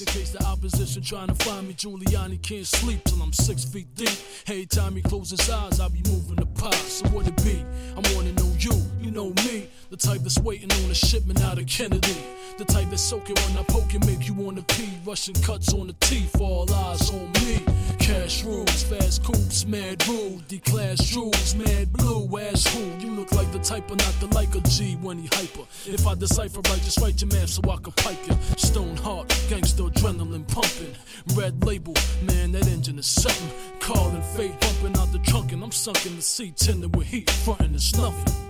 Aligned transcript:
in 0.00 0.06
case 0.06 0.30
the 0.30 0.42
opposition 0.44 1.02
trying 1.02 1.28
to 1.28 1.34
find 1.44 1.68
me. 1.68 1.74
Giuliani 1.74 2.40
can't 2.42 2.66
sleep 2.66 3.04
till 3.04 3.22
I'm 3.22 3.32
six 3.32 3.64
feet 3.64 3.86
deep. 3.94 4.10
Every 4.46 4.66
time 4.66 4.96
he 4.96 5.02
closes 5.02 5.40
his 5.40 5.50
eyes, 5.50 5.78
I'll 5.78 5.90
be 5.90 6.02
moving 6.08 6.36
the 6.36 6.46
pot. 6.46 6.74
So 6.74 7.08
what 7.10 7.28
it 7.28 7.36
be? 7.44 7.64
I 7.96 8.14
wanna 8.14 8.32
know 8.32 8.52
you 8.58 8.72
know 9.14 9.32
me. 9.46 9.68
The 9.90 9.96
type 9.96 10.20
that's 10.22 10.40
waiting 10.40 10.72
on 10.72 10.90
a 10.90 10.94
shipment 10.94 11.40
out 11.42 11.58
of 11.58 11.66
Kennedy. 11.66 12.16
The 12.58 12.64
type 12.64 12.90
that's 12.90 13.02
soaking 13.02 13.36
when 13.36 13.56
I 13.56 13.62
poke 13.62 13.94
and 13.94 14.04
make 14.06 14.26
you 14.26 14.34
wanna 14.34 14.62
pee. 14.62 14.90
Russian 15.06 15.34
cuts 15.34 15.72
on 15.72 15.86
the 15.86 15.92
teeth, 16.00 16.40
all 16.40 16.72
eyes 16.72 17.10
on 17.10 17.30
me. 17.32 17.62
Cash 18.00 18.42
rules, 18.42 18.82
fast 18.82 19.22
coops, 19.22 19.66
mad 19.66 20.06
rude. 20.08 20.46
D-class 20.48 20.98
jewels, 20.98 21.54
mad 21.54 21.92
blue, 21.92 22.28
ass 22.38 22.66
who? 22.66 23.06
You 23.06 23.14
look 23.14 23.30
like 23.32 23.50
the 23.52 23.60
type 23.60 23.88
of 23.90 23.98
not 23.98 24.14
the 24.18 24.26
like 24.34 24.54
a 24.56 24.60
G 24.62 24.96
when 25.00 25.18
he 25.18 25.28
hyper. 25.32 25.62
If 25.86 26.06
I 26.06 26.14
decipher 26.14 26.60
right, 26.68 26.82
just 26.82 27.00
write 27.00 27.20
your 27.20 27.30
man 27.32 27.46
so 27.46 27.62
I 27.70 27.76
can 27.76 27.92
pipe 27.92 28.18
you. 28.26 28.36
Stone 28.56 28.96
heart, 28.96 29.28
gangster 29.48 29.84
adrenaline 29.84 30.46
pumping. 30.48 30.94
Red 31.34 31.64
label, 31.64 31.94
man, 32.22 32.50
that 32.52 32.66
engine 32.66 32.98
is 32.98 33.06
something. 33.06 33.50
Calling 33.78 34.22
fate, 34.36 34.58
bumping 34.60 35.00
out 35.00 35.12
the 35.12 35.20
trunk, 35.20 35.52
and 35.52 35.62
I'm 35.62 35.72
sunk 35.72 36.04
in 36.04 36.16
the 36.16 36.22
seat, 36.22 36.56
tending 36.56 36.90
with 36.92 37.06
heat, 37.06 37.30
frontin' 37.30 37.74
is 37.74 37.96
nothing. 37.96 38.43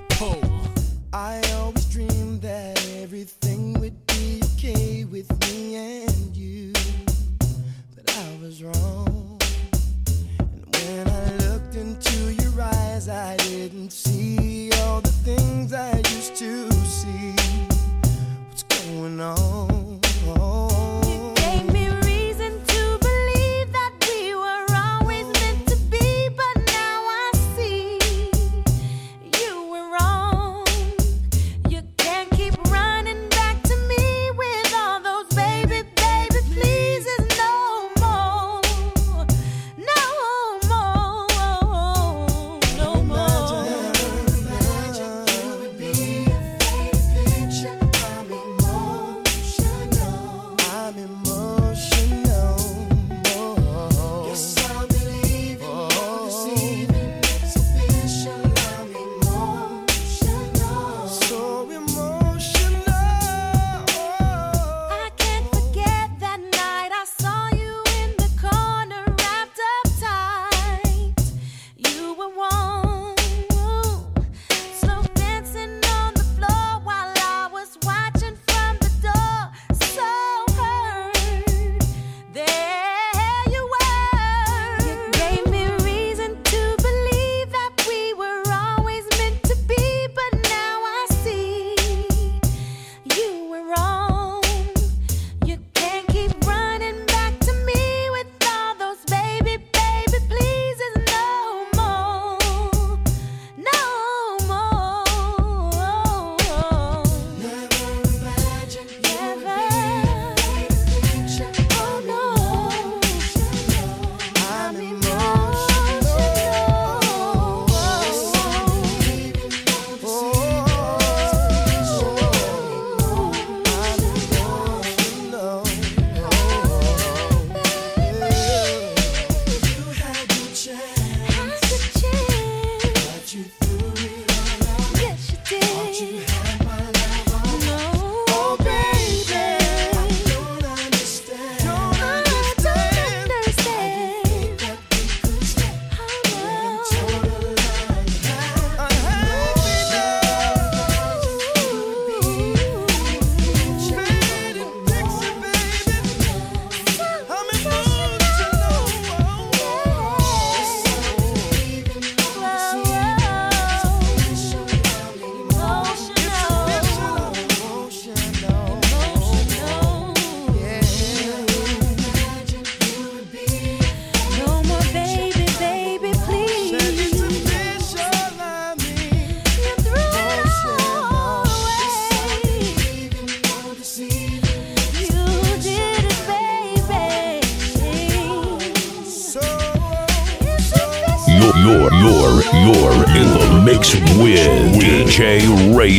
I 1.12 1.40
always 1.54 1.86
dreamed 1.86 2.42
that 2.42 2.80
everything 3.02 3.72
would 3.80 4.06
be 4.06 4.40
okay 4.44 5.04
with 5.04 5.28
me 5.48 6.04
and 6.04 6.36
you, 6.36 6.72
but 7.96 8.16
I 8.16 8.38
was 8.40 8.62
wrong. 8.62 9.40
And 10.40 10.76
when 10.76 11.08
I 11.08 11.36
looked 11.48 11.74
into 11.74 12.32
your 12.34 12.62
eyes, 12.62 13.08
I 13.08 13.36
didn't 13.38 13.90
see 13.90 14.70
all 14.82 15.00
the 15.00 15.10
things 15.10 15.72
I 15.72 15.96
used 15.96 16.36
to 16.36 16.70
see. 16.84 17.34
What's 18.48 18.62
going 18.62 19.20
on? 19.20 19.73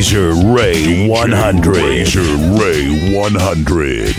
Razor 0.06 0.56
Ray 0.56 1.08
100. 1.08 1.66
Razor 1.66 2.22
Ray 2.60 2.86
100. 3.12 4.15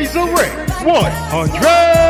Razor 0.00 0.34
Ray 0.34 0.48
100. 0.82 2.09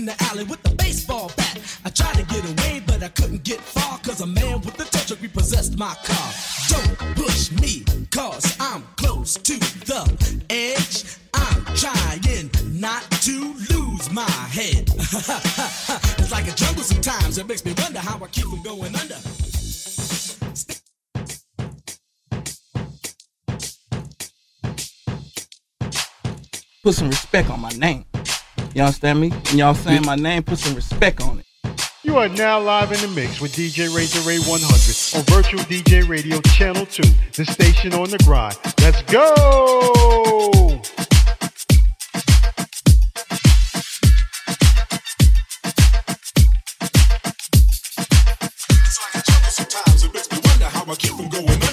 in 0.00 0.06
the 0.06 0.16
alley 0.30 0.44
with 0.44 0.62
the 0.62 0.74
baseball 0.76 1.30
bat. 1.36 1.58
I 1.84 1.90
tried 1.90 2.14
to 2.14 2.24
get 2.24 2.42
away, 2.52 2.82
but 2.86 3.02
I 3.02 3.08
couldn't 3.08 3.44
get 3.44 3.60
far, 3.60 3.98
cause 3.98 4.22
a 4.22 4.26
man 4.26 4.62
with 4.62 4.76
the 4.78 4.84
tow 4.84 5.04
truck 5.06 5.20
repossessed 5.20 5.76
my 5.78 5.94
car. 6.04 6.32
Don't 6.68 7.16
push 7.16 7.52
me, 7.52 7.84
cause 8.10 8.56
I'm 8.58 8.82
close 8.96 9.34
to 9.34 9.58
the 9.90 10.02
edge. 10.48 11.18
I'm 11.34 11.64
trying 11.76 12.50
not 12.80 13.02
to 13.26 13.54
lose 13.70 14.10
my 14.10 14.30
head. 14.58 14.88
it's 16.18 16.32
like 16.32 16.48
a 16.48 16.54
jungle 16.54 16.82
sometimes. 16.82 17.36
It 17.36 17.46
makes 17.46 17.64
me 17.66 17.74
wonder 17.76 17.98
how 17.98 18.16
I 18.24 18.28
keep 18.28 18.46
from 18.46 18.62
going 18.62 18.96
under. 18.96 19.18
Put 26.82 26.94
some 26.94 27.10
respect 27.10 27.50
on 27.50 27.60
my 27.60 27.68
name. 27.72 28.09
You 28.80 28.86
understand 28.86 29.20
me? 29.20 29.30
And 29.30 29.58
y'all 29.58 29.74
saying 29.74 30.06
my 30.06 30.16
name, 30.16 30.42
put 30.42 30.58
some 30.58 30.74
respect 30.74 31.20
on 31.20 31.38
it. 31.38 31.46
You 32.02 32.16
are 32.16 32.30
now 32.30 32.58
live 32.58 32.90
in 32.92 33.00
the 33.02 33.08
mix 33.14 33.38
with 33.38 33.52
DJ 33.52 33.94
Razor 33.94 34.26
Ray 34.26 34.38
100 34.38 35.18
on 35.18 35.24
Virtual 35.36 35.60
DJ 35.64 36.08
Radio 36.08 36.40
Channel 36.40 36.86
2, 36.86 37.02
the 37.34 37.44
station 37.44 37.92
on 37.92 38.08
the 38.08 38.16
grind. 38.24 38.56
Let's 38.80 39.02
go! 39.02 40.80
It's 48.80 48.98
like 49.04 49.14
a 49.14 49.30
jungle 49.30 49.50
sometimes. 49.50 50.04
It 50.04 50.14
makes 50.14 50.32
me 50.32 50.38
wonder 50.42 50.64
how 50.64 50.90
I 50.90 50.94
keep 50.94 51.12
from 51.12 51.28
going 51.28 51.50
under. 51.50 51.69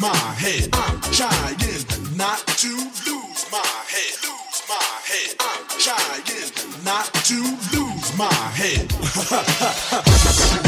My 0.00 0.14
head. 0.14 0.68
I'm 0.72 1.00
trying 1.12 1.56
not 2.16 2.38
to 2.46 2.68
lose 2.68 3.46
my 3.50 3.66
head, 3.88 4.14
lose 4.22 4.62
my 4.68 4.76
head. 5.04 5.34
I'm 5.40 5.66
trying 5.78 6.22
not 6.84 7.12
to 7.24 7.56
lose 7.72 8.16
my 8.16 8.32
head. 8.54 8.92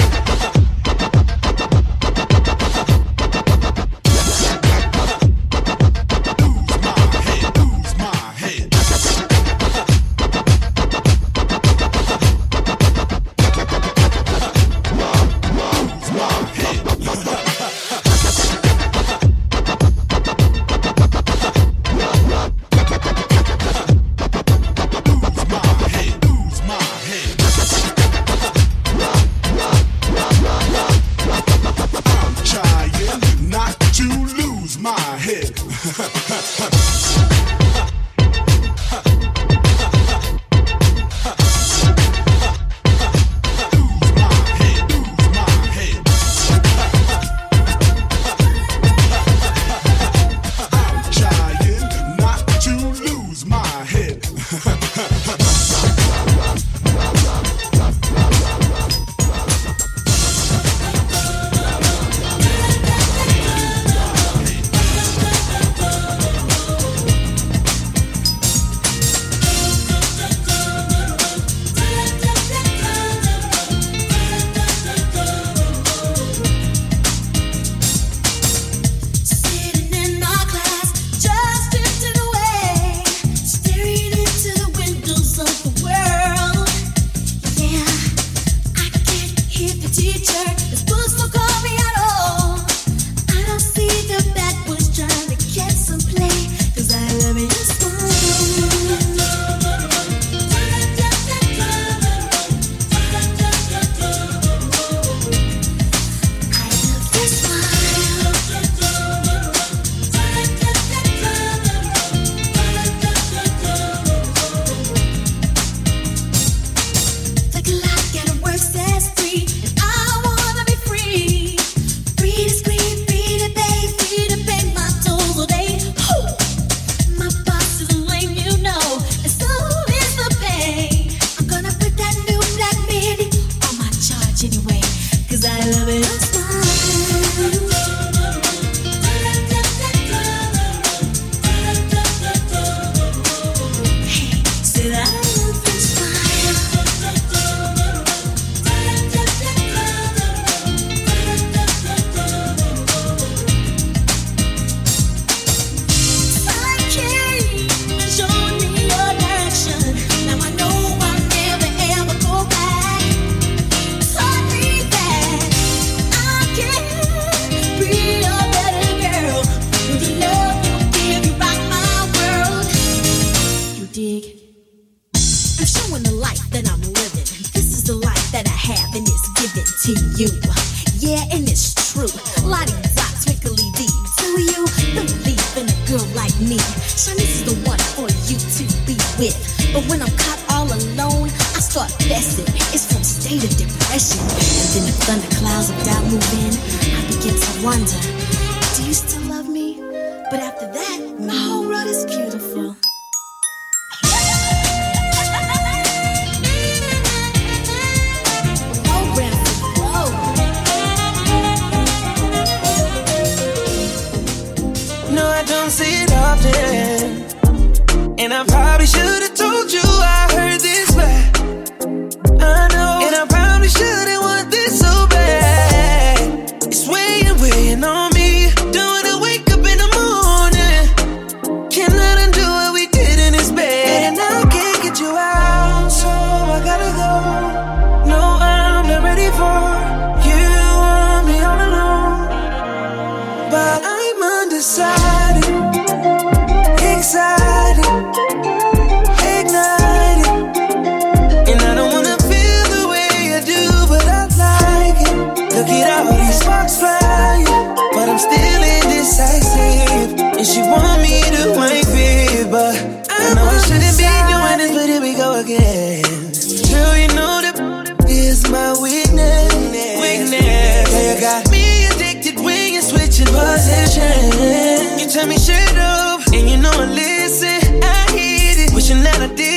tell 275.20 275.28
me 275.28 275.36
shut 275.36 275.76
up, 275.76 276.20
and 276.32 276.48
you 276.48 276.56
know 276.56 276.70
I 276.72 276.86
listen. 276.86 277.82
I 277.82 278.06
hit 278.12 278.68
it, 278.68 278.74
wishing 278.74 279.02
that 279.02 279.20
I 279.20 279.34
did. 279.34 279.49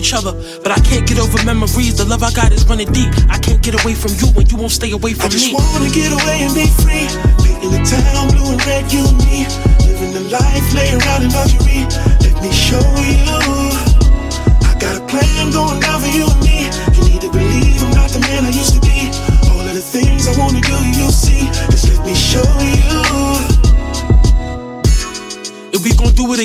Each 0.00 0.14
other. 0.16 0.32
But 0.64 0.72
I 0.72 0.80
can't 0.80 1.06
get 1.06 1.20
over 1.20 1.36
memories. 1.44 2.00
The 2.00 2.06
love 2.08 2.22
I 2.22 2.32
got 2.32 2.52
is 2.52 2.64
running 2.66 2.90
deep. 2.90 3.12
I 3.28 3.38
can't 3.38 3.62
get 3.62 3.76
away 3.76 3.94
from 3.94 4.16
you 4.16 4.32
when 4.32 4.48
you 4.48 4.56
won't 4.56 4.72
stay 4.72 4.90
away 4.90 5.12
from 5.12 5.29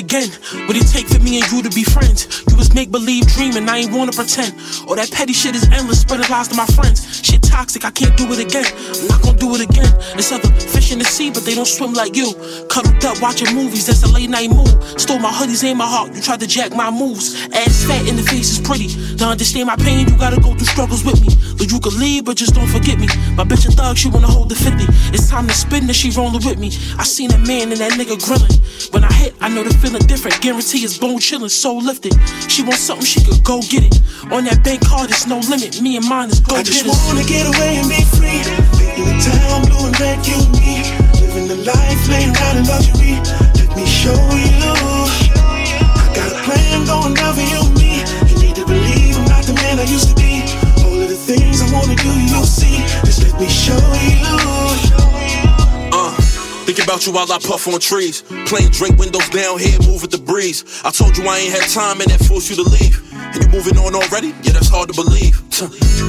again, 0.06 0.30
what 0.70 0.76
it 0.78 0.86
take 0.86 1.08
for 1.08 1.18
me 1.18 1.42
and 1.42 1.46
you 1.50 1.62
to 1.66 1.70
be 1.74 1.82
friends? 1.82 2.44
You 2.48 2.56
was 2.56 2.72
make 2.74 2.92
believe 2.92 3.26
dreaming, 3.34 3.68
I 3.68 3.78
ain't 3.78 3.92
wanna 3.92 4.12
pretend. 4.12 4.54
All 4.86 4.94
that 4.94 5.10
petty 5.10 5.32
shit 5.32 5.56
is 5.56 5.66
endless, 5.74 6.02
spreading 6.02 6.30
lies 6.30 6.46
to 6.48 6.54
my 6.54 6.66
friends. 6.78 7.02
Shit 7.26 7.42
toxic, 7.42 7.84
I 7.84 7.90
can't 7.90 8.16
do 8.16 8.30
it 8.30 8.38
again. 8.38 8.70
I'm 9.02 9.08
not 9.08 9.22
gonna 9.22 9.38
do 9.38 9.50
it 9.56 9.62
again. 9.66 9.90
It's 10.14 10.30
other 10.30 10.48
fish 10.74 10.92
in 10.92 11.00
the 11.00 11.04
sea, 11.04 11.30
but 11.30 11.42
they 11.42 11.54
don't 11.54 11.66
swim 11.66 11.92
like 11.92 12.14
you. 12.14 12.30
Cuddled 12.70 13.04
up 13.04 13.20
watching 13.20 13.52
movies, 13.52 13.86
that's 13.86 14.04
a 14.04 14.10
late 14.14 14.30
night 14.30 14.50
move. 14.50 14.70
Stole 14.94 15.18
my 15.18 15.32
hoodies, 15.32 15.64
ain't 15.64 15.76
my 15.76 15.86
heart. 15.86 16.14
You 16.14 16.22
tried 16.22 16.40
to 16.40 16.46
jack 16.46 16.70
my 16.70 16.90
moves. 16.90 17.34
Ass 17.50 17.84
fat 17.84 18.06
in 18.06 18.14
the 18.14 18.22
face 18.22 18.50
is 18.54 18.60
pretty. 18.62 18.88
To 19.18 19.24
understand 19.24 19.66
my 19.66 19.76
pain, 19.76 20.06
you 20.06 20.16
gotta 20.16 20.40
go 20.40 20.54
through 20.54 20.70
struggles 20.70 21.04
with 21.04 21.18
me. 21.20 21.34
But 21.58 21.72
you 21.72 21.80
can 21.80 21.98
leave, 21.98 22.26
but 22.26 22.36
just 22.36 22.54
don't 22.54 22.68
forget 22.68 22.98
me. 22.98 23.08
My 23.34 23.42
bitch 23.42 23.66
a 23.66 23.72
thug, 23.72 23.96
she 23.96 24.08
wanna 24.08 24.28
hold 24.28 24.50
the 24.50 24.54
50. 24.54 24.86
It's 25.10 25.28
time 25.28 25.48
to 25.48 25.54
spin 25.54 25.84
and 25.84 25.96
she 25.96 26.10
rolling 26.10 26.44
with 26.44 26.58
me. 26.58 26.68
I 26.96 27.04
seen 27.04 27.30
that 27.30 27.40
man 27.40 27.72
and 27.72 27.80
that 27.80 27.92
nigga 27.98 28.22
grilling. 28.22 28.54
When 28.92 29.02
I 29.02 29.12
hit, 29.12 29.34
I 29.40 29.48
know 29.48 29.64
the 29.64 29.74
feeling 29.74 29.95
different. 29.98 30.40
Guarantee 30.40 30.84
it's 30.84 30.98
bone 30.98 31.18
chillin', 31.18 31.50
soul 31.50 31.80
lifted. 31.82 32.14
She 32.50 32.62
want 32.62 32.78
something, 32.78 33.06
she 33.06 33.24
could 33.24 33.42
go 33.44 33.60
get 33.62 33.84
it. 33.84 33.96
On 34.32 34.44
that 34.44 34.62
bank 34.64 34.84
card, 34.84 35.10
it's 35.10 35.26
no 35.26 35.38
limit. 35.48 35.80
Me 35.80 35.96
and 35.96 36.06
mine 36.08 36.30
is 36.30 36.40
go 36.40 36.56
I 36.56 36.62
just 36.62 36.84
it. 36.84 36.88
wanna 36.88 37.24
get 37.24 37.46
away 37.46 37.78
and 37.78 37.88
be 37.88 38.02
free. 38.16 38.42
Painting 38.76 39.06
the 39.06 39.16
town 39.22 39.62
blue 39.68 39.86
and 39.86 39.96
red, 40.00 40.18
you 40.26 40.36
and 40.36 40.52
me. 40.58 40.82
Living 41.22 41.46
the 41.48 41.58
life, 41.64 42.00
laying 42.08 42.34
around 42.34 42.56
in 42.58 42.64
luxury. 42.66 43.16
Let 43.56 43.70
me 43.76 43.86
show 43.86 44.16
you. 44.16 44.66
I 45.32 46.06
got 46.14 46.32
a 46.32 46.38
plan 46.44 46.84
going 46.86 47.14
down 47.14 47.34
for 47.34 47.46
you 47.46 47.60
and 47.62 47.74
me. 47.78 48.02
You 48.28 48.36
need 48.42 48.56
to 48.56 48.66
believe 48.66 49.16
I'm 49.16 49.24
not 49.30 49.44
the 49.44 49.54
man 49.54 49.78
I 49.78 49.86
used 49.86 50.10
to 50.10 50.16
be. 50.18 50.42
All 50.84 50.98
of 50.98 51.08
the 51.08 51.16
things 51.16 51.62
I 51.62 51.70
wanna 51.72 51.96
do, 51.96 52.12
you'll 52.30 52.44
see. 52.44 52.82
Just 53.04 53.22
let 53.22 53.38
me 53.40 53.48
show 53.48 53.78
you. 54.02 54.85
Think 56.76 56.88
about 56.88 57.06
you 57.06 57.12
while 57.14 57.32
I 57.32 57.38
puff 57.38 57.66
on 57.68 57.80
trees. 57.80 58.20
Plain 58.44 58.68
drink 58.68 58.98
windows 58.98 59.26
down 59.30 59.58
here, 59.58 59.80
move 59.88 60.02
with 60.02 60.10
the 60.10 60.18
breeze. 60.18 60.62
I 60.84 60.90
told 60.90 61.16
you 61.16 61.24
I 61.24 61.38
ain't 61.38 61.56
had 61.56 61.70
time 61.72 62.02
and 62.02 62.10
that 62.10 62.20
forced 62.20 62.50
you 62.50 62.56
to 62.56 62.68
leave. 62.68 63.00
And 63.16 63.40
you 63.40 63.48
moving 63.48 63.78
on 63.78 63.94
already? 63.94 64.36
Yeah, 64.44 64.52
that's 64.52 64.68
hard 64.68 64.92
to 64.92 64.94
believe. 64.94 65.40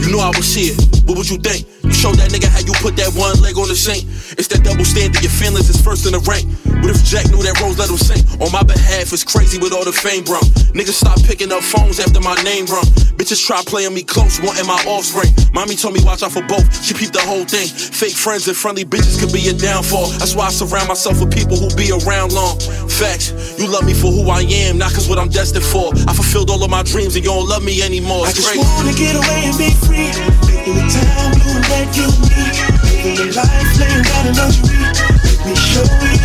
You 0.03 0.12
knew 0.12 0.19
I 0.19 0.27
was 0.36 0.53
here. 0.53 0.75
What 1.08 1.15
would 1.15 1.30
you 1.30 1.38
think? 1.38 1.63
You 1.88 1.95
showed 1.95 2.19
that 2.19 2.36
nigga 2.36 2.52
how 2.52 2.60
you 2.60 2.76
put 2.84 3.00
that 3.00 3.15
one 3.15 3.39
leg 3.39 3.56
on 3.56 3.71
the 3.71 3.76
sink. 3.76 4.04
It's 4.36 4.52
that 4.52 4.63
double 4.63 4.84
standard. 4.84 5.23
Your 5.23 5.32
feelings 5.32 5.71
is 5.71 5.80
first 5.80 6.06
in 6.06 6.12
the 6.12 6.19
rank. 6.28 6.43
What 6.84 6.91
if 6.91 7.00
Jack 7.04 7.32
knew 7.32 7.39
that 7.47 7.56
Rose 7.63 7.80
let 7.80 7.88
him 7.89 7.97
sing? 7.97 8.21
On 8.43 8.52
my 8.52 8.62
behalf, 8.62 9.12
it's 9.15 9.23
crazy 9.23 9.58
with 9.58 9.71
all 9.71 9.88
the 9.88 9.95
fame, 9.95 10.28
bro. 10.28 10.39
Niggas 10.76 11.00
stop 11.00 11.17
picking 11.23 11.52
up 11.52 11.63
phones 11.63 12.00
after 12.00 12.19
my 12.19 12.36
name 12.43 12.67
rung. 12.67 12.86
Bitches 13.15 13.39
try 13.39 13.63
playing 13.65 13.95
me 13.95 14.04
close, 14.04 14.39
wanting 14.43 14.67
my 14.67 14.78
offspring. 14.86 15.32
Mommy 15.56 15.76
told 15.76 15.95
me 15.95 16.04
watch 16.04 16.21
out 16.21 16.32
for 16.36 16.43
both. 16.45 16.67
She 16.84 16.93
peeped 16.93 17.15
the 17.15 17.23
whole 17.23 17.47
thing. 17.47 17.67
Fake 17.67 18.13
friends 18.13 18.47
and 18.47 18.56
friendly 18.56 18.86
bitches 18.86 19.17
could 19.17 19.34
be 19.34 19.47
a 19.47 19.56
downfall. 19.56 20.12
That's 20.19 20.36
why 20.36 20.47
I 20.47 20.54
surround 20.54 20.88
myself 20.88 21.23
with 21.23 21.32
people 21.34 21.58
who 21.58 21.71
be 21.73 21.89
around 21.89 22.36
long. 22.36 22.60
Facts, 22.91 23.34
you 23.58 23.65
love 23.67 23.88
me 23.88 23.95
for 23.95 24.12
who 24.12 24.30
I 24.30 24.43
am, 24.67 24.78
not 24.78 24.93
cause 24.93 25.10
what 25.10 25.17
I'm 25.17 25.30
destined 25.30 25.65
for. 25.65 25.95
I 26.06 26.13
fulfilled 26.13 26.52
all 26.52 26.62
of 26.63 26.69
my 26.69 26.84
dreams 26.84 27.15
and 27.15 27.23
you 27.26 27.32
don't 27.32 27.47
love 27.47 27.63
me 27.63 27.82
anymore. 27.82 28.28
I 28.28 28.32
just 28.32 28.45
crazy. 28.45 28.62
wanna 28.62 28.93
get 28.93 29.15
away 29.15 29.50
and 29.50 29.58
be 29.58 29.71
free. 29.88 30.12
Painting 30.45 30.78
the 30.78 30.86
town 30.93 31.32
blue 31.41 31.58
and 31.58 31.77
red, 31.78 31.96
you 31.96 32.04
and 32.04 32.22
me. 32.22 32.44
Living 32.84 33.16
the 33.18 33.26
life, 33.36 33.80
laying 33.80 34.04
around 34.06 34.28
in 34.28 34.36
luxury. 34.36 34.78
Let 34.78 35.46
me 35.46 35.56
show 35.56 35.86
you. 35.86 36.18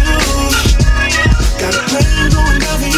Got 1.61 1.75
a 1.75 1.83
plan 1.89 2.31
going 2.33 2.59
down 2.61 2.92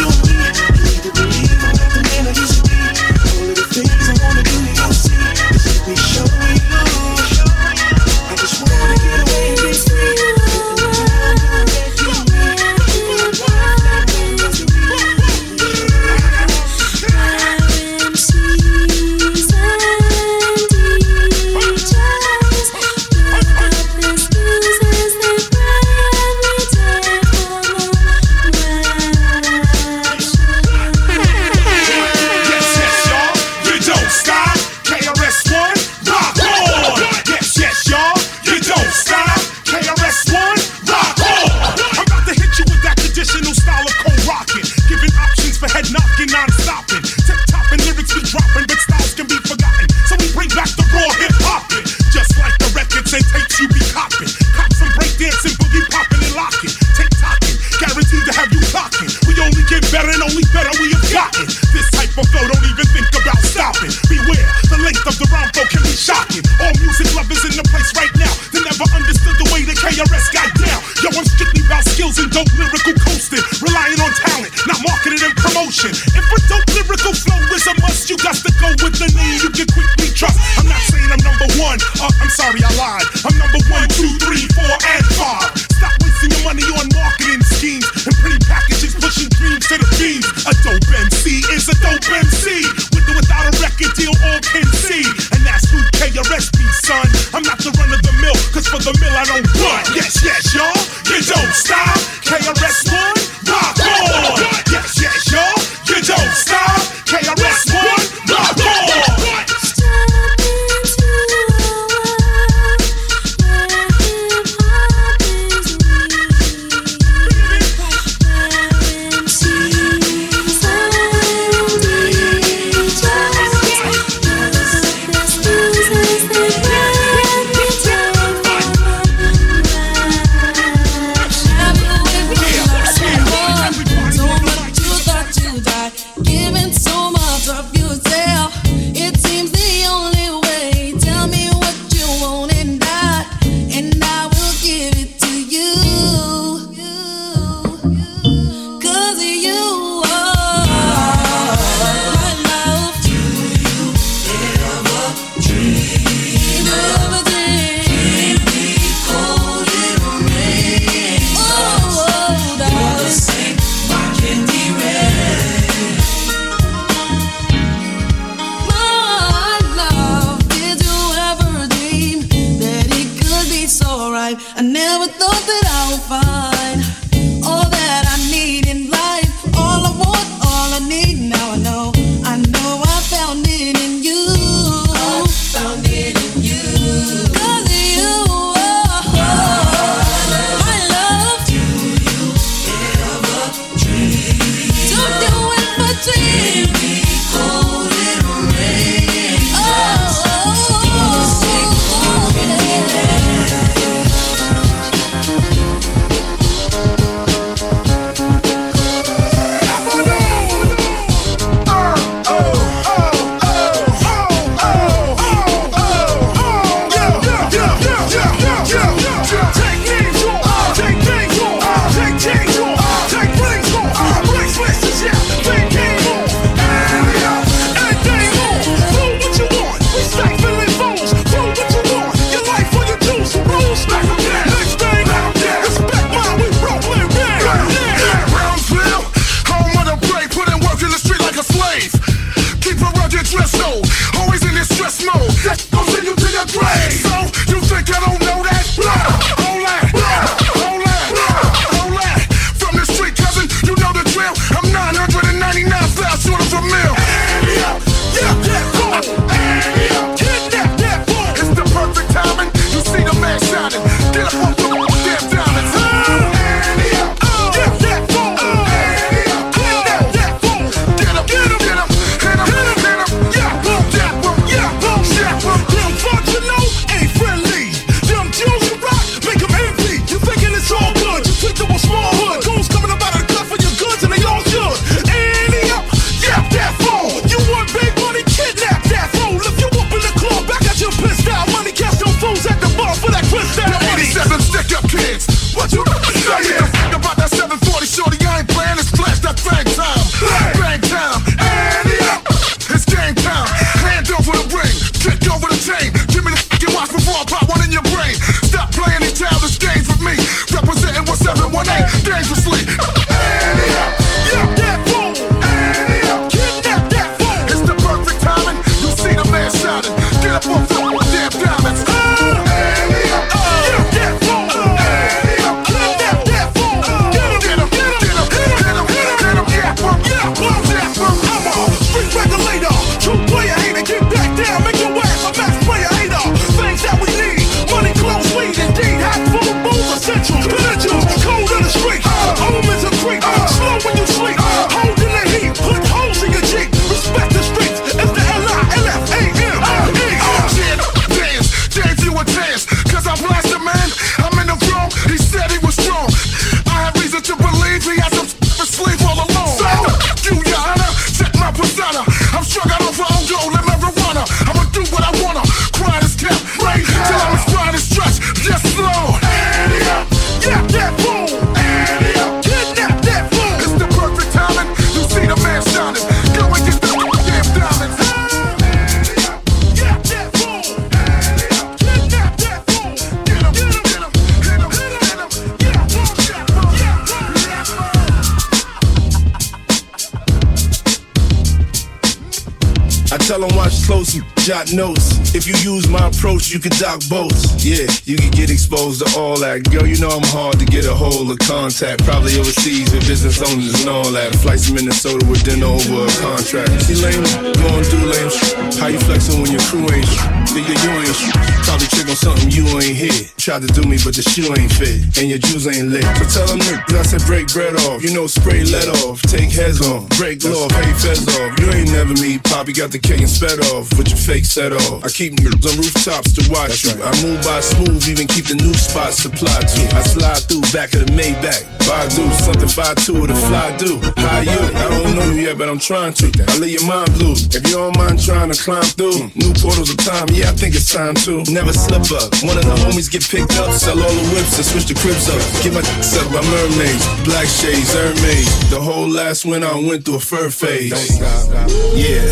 jot 394.45 394.71
notes. 394.73 395.33
If 395.33 395.47
you 395.49 395.57
use 395.65 395.89
my 395.89 396.05
approach, 396.07 396.53
you 396.53 396.59
can 396.59 396.69
dock 396.77 397.01
boats. 397.09 397.65
Yeah, 397.65 397.89
you 398.05 398.15
can 398.15 398.29
get 398.29 398.51
exposed 398.51 399.01
to 399.01 399.17
all 399.17 399.39
that. 399.39 399.65
Girl, 399.71 399.87
you 399.87 399.97
know 399.97 400.09
I'm 400.09 400.29
hard 400.29 400.59
to 400.59 400.65
get 400.65 400.85
a 400.85 400.93
hold 400.93 401.31
of 401.31 401.39
contact. 401.39 402.05
Probably 402.05 402.37
overseas 402.37 402.93
with 402.93 403.07
business 403.07 403.41
owners 403.41 403.73
and 403.81 403.89
all 403.89 404.05
that. 404.11 404.35
Flights 404.35 404.67
to 404.67 404.73
Minnesota 404.73 405.25
with 405.25 405.43
dinner 405.43 405.65
over 405.65 406.05
a 406.05 406.11
contract. 406.21 406.69
See 406.85 407.01
lame, 407.01 407.25
going 407.57 407.85
through 407.89 408.05
lame. 408.05 408.29
How 408.77 408.93
you 408.93 408.99
flexing 409.01 409.41
when 409.41 409.49
your 409.49 409.65
crew 409.65 409.89
ain't? 409.89 410.05
Nigga, 410.53 410.77
you 410.77 410.93
ain't. 410.93 411.17
Probably 411.65 411.87
trick 411.89 412.07
on 412.07 412.15
something 412.15 412.51
you 412.53 412.69
ain't 412.77 412.93
hit. 412.93 413.34
Tried 413.45 413.61
to 413.61 413.69
do 413.77 413.85
me, 413.85 414.01
but 414.01 414.17
the 414.17 414.25
shoe 414.25 414.49
ain't 414.57 414.73
fit. 414.73 415.21
And 415.21 415.29
your 415.29 415.37
juice 415.37 415.69
ain't 415.69 415.93
lit. 415.93 416.01
So 416.17 416.41
tell 416.41 416.47
them 416.49 416.65
niggas 416.65 416.97
I 416.97 417.03
said 417.05 417.21
break 417.29 417.45
bread 417.53 417.77
off. 417.85 418.01
You 418.01 418.09
know, 418.09 418.25
spray 418.25 418.65
let 418.65 418.89
off. 419.05 419.21
Take 419.29 419.53
heads 419.53 419.85
off. 419.85 420.09
Break 420.17 420.41
law, 420.41 420.65
pay 420.65 420.89
feds 420.97 421.29
off. 421.29 421.53
You 421.61 421.69
ain't 421.69 421.93
never 421.93 422.17
me. 422.17 422.41
Poppy 422.41 422.73
got 422.73 422.89
the 422.89 422.97
K 422.97 423.21
and 423.21 423.29
sped 423.29 423.61
off. 423.69 423.93
With 424.01 424.09
your 424.09 424.17
fake 424.17 424.49
set 424.49 424.73
off. 424.73 425.05
I 425.05 425.13
keep 425.13 425.37
niggas 425.37 425.61
on 425.61 425.77
rooftops 425.77 426.33
to 426.33 426.41
watch 426.49 426.89
you. 426.89 426.97
I 426.97 427.13
move 427.21 427.37
by 427.45 427.61
smooth, 427.61 428.01
even 428.09 428.25
keep 428.25 428.49
the 428.49 428.57
new 428.57 428.73
spots 428.73 429.21
supplied 429.21 429.69
to. 429.69 429.81
I 429.93 430.01
slide 430.01 430.41
through 430.49 430.65
back 430.73 430.97
of 430.97 431.05
the 431.05 431.13
Maybach. 431.13 431.69
Badu, 431.85 432.25
something 432.41 432.65
five 432.65 432.97
two 433.05 433.21
with 433.21 433.29
a 433.29 433.37
fly 433.45 433.77
do. 433.77 434.01
How 434.25 434.41
you? 434.41 434.57
I 434.57 434.89
don't 434.89 435.13
know 435.13 435.29
you 435.37 435.53
yet, 435.53 435.61
but 435.61 435.69
I'm 435.69 435.77
trying 435.77 436.17
to. 436.17 436.33
I 436.49 436.57
lay 436.57 436.73
your 436.73 436.85
mind 436.89 437.13
blue. 437.13 437.37
If 437.37 437.61
you 437.69 437.77
don't 437.77 437.93
mind 437.93 438.17
trying 438.17 438.49
to 438.49 438.57
climb 438.57 438.89
through, 438.97 439.29
new 439.37 439.53
portals 439.61 439.93
of 439.93 440.01
time, 440.01 440.33
yeah, 440.33 440.49
I 440.49 440.57
think 440.57 440.73
it's 440.73 440.89
time 440.89 441.13
to. 441.29 441.45
Never 441.53 441.69
slip 441.77 442.09
up. 442.09 442.33
One 442.41 442.57
of 442.57 442.65
the 442.65 442.73
homies 442.81 443.05
get 443.05 443.21
picked 443.35 443.59
up, 443.59 443.71
sell 443.73 443.99
all 443.99 444.15
the 444.15 444.27
whips 444.31 444.55
and 444.55 444.65
switch 444.65 444.87
the 444.87 444.95
cribs 444.95 445.27
up. 445.27 445.39
Get 445.61 445.73
my 445.73 445.81
sucked 445.99 446.31
by 446.31 446.41
mermaids, 446.47 447.03
black 447.27 447.47
shades, 447.47 447.91
Hermes. 447.91 448.47
The 448.71 448.79
whole 448.79 449.09
last 449.09 449.45
winter 449.45 449.67
I 449.67 449.75
went 449.75 450.05
through 450.05 450.15
a 450.15 450.19
fur 450.19 450.49
phase. 450.49 451.19
Yeah, 451.19 452.23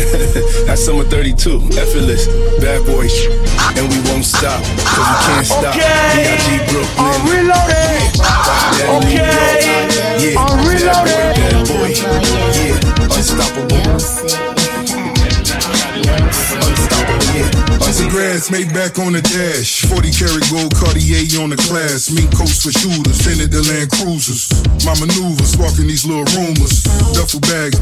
that's 0.66 0.84
summer 0.84 1.04
32, 1.04 1.76
effortless, 1.76 2.26
bad 2.60 2.80
boy. 2.88 3.08
And 3.76 3.84
we 3.92 3.98
won't 4.08 4.24
stop, 4.24 4.62
cause 4.88 5.06
we 5.12 5.16
can't 5.28 5.46
stop. 5.46 5.74
B.I.G. 5.74 6.46
Brooklyn. 6.72 6.96
I'm 6.96 7.20
reloaded. 7.28 8.00
Yeah, 8.80 8.98
New 9.04 9.12
Yeah, 10.24 10.40
I'm 10.40 10.56
reloaded. 10.64 11.36
Bad 11.36 11.68
boy, 11.68 11.92
yeah, 11.92 12.53
gas, 18.14 18.50
made 18.50 18.72
back 18.72 18.98
on 18.98 19.12
the 19.12 19.22
dash. 19.22 19.82
40 19.86 20.10
karat 20.10 20.46
gold 20.50 20.74
Cartier 20.74 21.42
on 21.42 21.50
the 21.50 21.60
class. 21.70 22.10
Mink 22.10 22.30
coats 22.34 22.62
for 22.62 22.70
shooters, 22.70 23.18
tinted 23.18 23.50
the 23.50 23.62
Land 23.66 23.90
Cruisers. 23.90 24.50
My 24.86 24.94
maneuvers, 24.98 25.54
sparking 25.54 25.86
these 25.86 26.06
little 26.06 26.26
rumors. 26.38 26.84
Duffel 27.14 27.40
bags. 27.40 27.78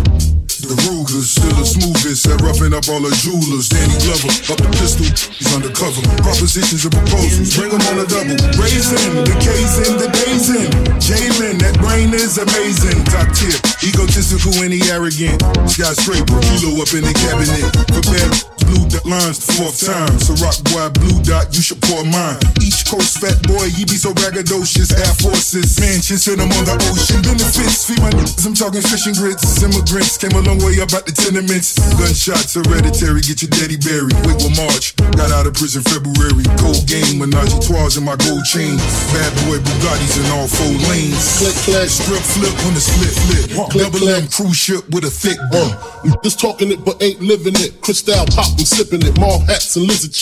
The 0.63 0.79
Rugers, 0.87 1.35
still 1.35 1.51
the 1.59 1.67
smoothest 1.67 2.23
at 2.31 2.39
roughing 2.39 2.71
up 2.71 2.87
all 2.87 3.03
the 3.03 3.11
jewelers. 3.19 3.67
Danny 3.67 3.99
Glover, 3.99 4.31
up 4.47 4.63
the 4.63 4.71
pistol, 4.79 5.11
he's 5.35 5.51
undercover. 5.51 5.99
Propositions 6.23 6.87
and 6.87 6.95
proposals, 6.95 7.51
bring 7.59 7.75
them 7.75 7.83
on 7.91 7.99
a 7.99 8.07
double. 8.07 8.39
Raising, 8.55 9.27
the 9.27 9.35
K's 9.43 9.75
in, 9.83 9.99
the 9.99 10.07
days 10.23 10.55
in. 10.55 10.71
Jalen, 11.03 11.59
that 11.67 11.75
brain 11.83 12.15
is 12.15 12.39
amazing. 12.39 13.03
Top 13.11 13.27
tier, 13.35 13.59
egotistical 13.83 14.55
and 14.63 14.73
he 14.73 14.81
arrogant. 14.91 15.43
Skyscraper, 15.69 16.39
kilo 16.41 16.83
up 16.83 16.91
in 16.95 17.03
the 17.03 17.15
cabinet. 17.15 17.67
Prepare 17.91 18.31
blue 18.67 18.87
dot 18.89 19.05
lines 19.05 19.43
the 19.43 19.53
fourth 19.59 19.79
time. 19.83 20.15
So 20.23 20.35
rock 20.41 20.57
boy, 20.71 20.89
blue 21.03 21.21
dot, 21.23 21.53
you 21.53 21.63
should 21.63 21.83
pour 21.83 22.07
mine. 22.07 22.39
Each 22.63 22.87
coast 22.87 23.19
fat 23.19 23.37
boy, 23.45 23.69
he 23.75 23.85
be 23.85 23.99
so 23.99 24.15
braggadocious. 24.15 24.95
Air 24.95 25.15
forces, 25.21 25.79
mansions 25.79 26.27
in 26.31 26.39
them 26.39 26.51
on 26.55 26.65
the 26.65 26.77
ocean. 26.91 27.21
Benefits, 27.23 27.87
feed 27.87 28.01
my 28.01 28.11
niggas, 28.15 28.47
I'm 28.47 28.55
talking 28.55 28.83
fishing 28.83 29.15
grits. 29.19 29.61
Immigrants 29.61 30.17
came 30.17 30.33
a 30.39 30.43
long 30.43 30.63
way 30.63 30.79
up 30.81 30.95
out 30.95 31.05
the 31.05 31.13
tenements. 31.13 31.77
Gunshots 31.99 32.55
hereditary, 32.55 33.21
get 33.21 33.43
your 33.43 33.53
daddy 33.53 33.77
buried. 33.77 34.17
Wait 34.25 34.41
March, 34.57 34.95
got 35.19 35.31
out 35.35 35.47
of 35.47 35.55
prison 35.55 35.83
February. 35.83 36.47
Cold 36.63 36.87
game, 36.87 37.19
menage 37.19 37.53
trois 37.67 37.99
in 37.99 38.05
my 38.05 38.17
gold 38.17 38.45
chain. 38.47 38.79
Bad 39.13 39.33
boy 39.45 39.59
Bugattis 39.59 40.17
in 40.23 40.27
all 40.33 40.47
four 40.49 40.73
lanes. 40.89 41.39
Click, 41.39 41.57
clack, 41.67 41.89
strip, 41.89 42.23
flip 42.23 42.55
on 42.67 42.73
the 42.75 42.83
split 42.83 43.15
flip. 43.27 43.72
Double 43.73 44.09
M 44.09 44.29
cruise 44.29 44.57
ship 44.57 44.85
with 44.91 45.05
a 45.05 45.11
thick 45.11 45.39
uh. 45.41 45.49
bump. 45.49 46.23
Just 46.23 46.39
talking 46.41 46.71
it, 46.71 46.85
but 46.85 47.03
ain't 47.03 47.21
living 47.21 47.55
it. 47.57 47.81
Crystal 47.81 48.27
pop, 48.37 48.53
I'm 48.53 48.67
sipping 48.69 49.01
it. 49.01 49.19
Mall 49.19 49.41
hats 49.49 49.77
and 49.77 49.87
lizard. 49.87 50.13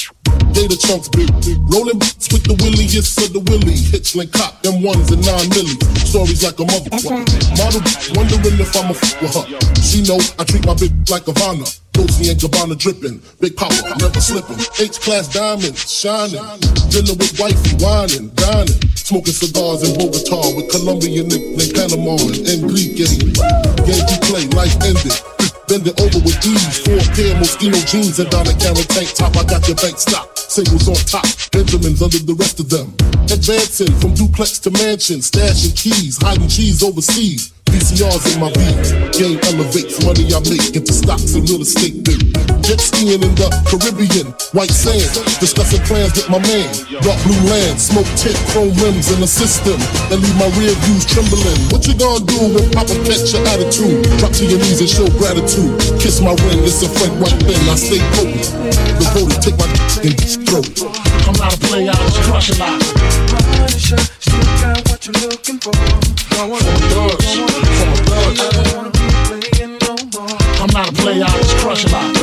Gator 0.54 0.76
chunks, 0.76 1.08
big. 1.08 1.30
Rolling 1.66 1.98
with 1.98 2.46
the 2.46 2.54
williest 2.62 3.18
of 3.18 3.32
the 3.32 3.40
willy. 3.50 3.74
Hitchling 3.74 4.30
cop, 4.30 4.62
them 4.62 4.82
ones 4.82 5.10
and 5.10 5.24
nine 5.26 5.50
milli. 5.50 5.74
Stories 6.06 6.42
like 6.46 6.58
a 6.62 6.66
mother. 6.66 6.90
Model, 7.58 7.82
wondering 8.14 8.60
if 8.62 8.70
I'm 8.78 8.90
a 8.90 8.94
f 8.94 9.22
with 9.22 9.34
her. 9.34 9.46
She 9.82 10.02
know 10.06 10.18
I 10.38 10.44
treat 10.44 10.64
my 10.64 10.74
bitch 10.74 11.10
like 11.10 11.26
Havana. 11.26 11.66
Dolce 12.00 12.30
and 12.32 12.40
Gabbana 12.40 12.78
dripping. 12.78 13.20
Big 13.40 13.56
papa, 13.56 13.76
never 14.00 14.20
slipping. 14.20 14.56
H-class 14.80 15.28
diamonds, 15.28 15.84
shining. 15.84 16.40
Dinner 16.88 17.12
with 17.12 17.36
wifey, 17.36 17.76
whining, 17.76 18.32
dining. 18.40 18.80
Smoking 18.96 19.36
cigars 19.36 19.84
in 19.84 19.92
Bogota 20.00 20.56
with 20.56 20.72
Colombian 20.72 21.28
Nick 21.28 21.44
named 21.60 21.74
Panama 21.76 22.16
and 22.24 22.40
Enrique. 22.48 23.04
Game 23.84 24.04
you 24.08 24.18
play, 24.24 24.48
life 24.56 24.72
ended. 24.80 25.12
Bend 25.68 25.84
it 25.84 26.00
over 26.00 26.24
with 26.24 26.40
ease. 26.40 26.80
Four 26.80 27.04
pair 27.12 27.36
Moschino 27.36 27.76
jeans 27.84 28.18
and 28.18 28.30
down 28.32 28.48
a 28.48 28.54
camera 28.56 28.82
tank 28.88 29.12
top. 29.12 29.36
I 29.36 29.44
got 29.44 29.68
your 29.68 29.76
bank 29.76 30.00
stock. 30.00 30.32
Singles 30.38 30.88
on 30.88 30.96
top. 31.04 31.28
Benjamins 31.52 32.00
under 32.00 32.18
the 32.18 32.34
rest 32.34 32.60
of 32.60 32.70
them. 32.70 32.96
Advancing 33.28 33.92
from 34.00 34.14
duplex 34.14 34.58
to 34.60 34.70
mansion. 34.72 35.20
Stashing 35.20 35.76
keys. 35.76 36.16
Hiding 36.16 36.48
cheese 36.48 36.82
overseas. 36.82 37.52
VCRs 37.70 38.34
in 38.34 38.38
my 38.42 38.50
beats. 38.58 38.90
Game 39.14 39.38
elevates 39.46 40.02
money 40.02 40.26
I 40.34 40.40
make 40.50 40.74
into 40.74 40.92
stocks 40.92 41.34
and 41.34 41.48
real 41.48 41.62
estate 41.62 42.02
big. 42.02 42.20
Jet 42.66 42.80
skiing 42.82 43.22
in 43.22 43.32
the 43.38 43.48
Caribbean. 43.66 44.30
White 44.52 44.74
sand. 44.74 45.06
Discussing 45.38 45.82
plans 45.86 46.14
with 46.18 46.28
my 46.30 46.42
man. 46.42 46.68
Dark 47.02 47.18
blue 47.22 47.42
land. 47.46 47.78
Smoke 47.78 48.10
tint, 48.18 48.36
chrome 48.50 48.74
rims 48.82 49.10
in 49.14 49.22
the 49.22 49.30
system. 49.30 49.78
And 50.10 50.18
leave 50.18 50.38
my 50.38 50.50
rear 50.58 50.74
views 50.86 51.06
trembling. 51.06 51.58
What 51.70 51.86
you 51.86 51.94
gonna 51.94 52.26
do 52.26 52.58
when 52.58 52.66
Papa 52.74 52.94
catch 53.06 53.30
your 53.30 53.42
attitude? 53.50 54.02
Drop 54.18 54.34
to 54.38 54.44
your 54.46 54.58
knees 54.58 54.82
and 54.82 54.90
show 54.90 55.06
gratitude. 55.18 55.74
Kiss 56.02 56.18
my 56.20 56.34
ring, 56.46 56.60
it's 56.66 56.82
a 56.82 56.88
Frank 56.90 57.14
White 57.22 57.38
thing. 57.46 57.60
I 57.70 57.74
stay 57.78 58.02
potent. 58.18 58.50
The 58.98 59.06
voter 59.14 59.38
take 59.38 59.58
my 59.58 59.70
and 60.02 60.16
throat. 60.46 60.66
I'm 61.26 61.36
not 61.38 61.54
a 61.54 61.58
player, 61.66 61.90
I 61.90 61.94
just 61.94 62.22
crush 62.26 62.50
a 62.50 62.58
lot. 62.58 62.80
Punisher, 63.56 63.98
still 64.18 64.40
got 64.58 64.88
what 64.88 65.06
you're 65.06 65.28
looking 65.28 65.58
for. 65.58 65.72
Don't 66.34 66.50
wanna 66.50 67.49
I'm 71.10 71.18
not 71.18 71.34
a 71.34 71.42
player, 71.58 72.19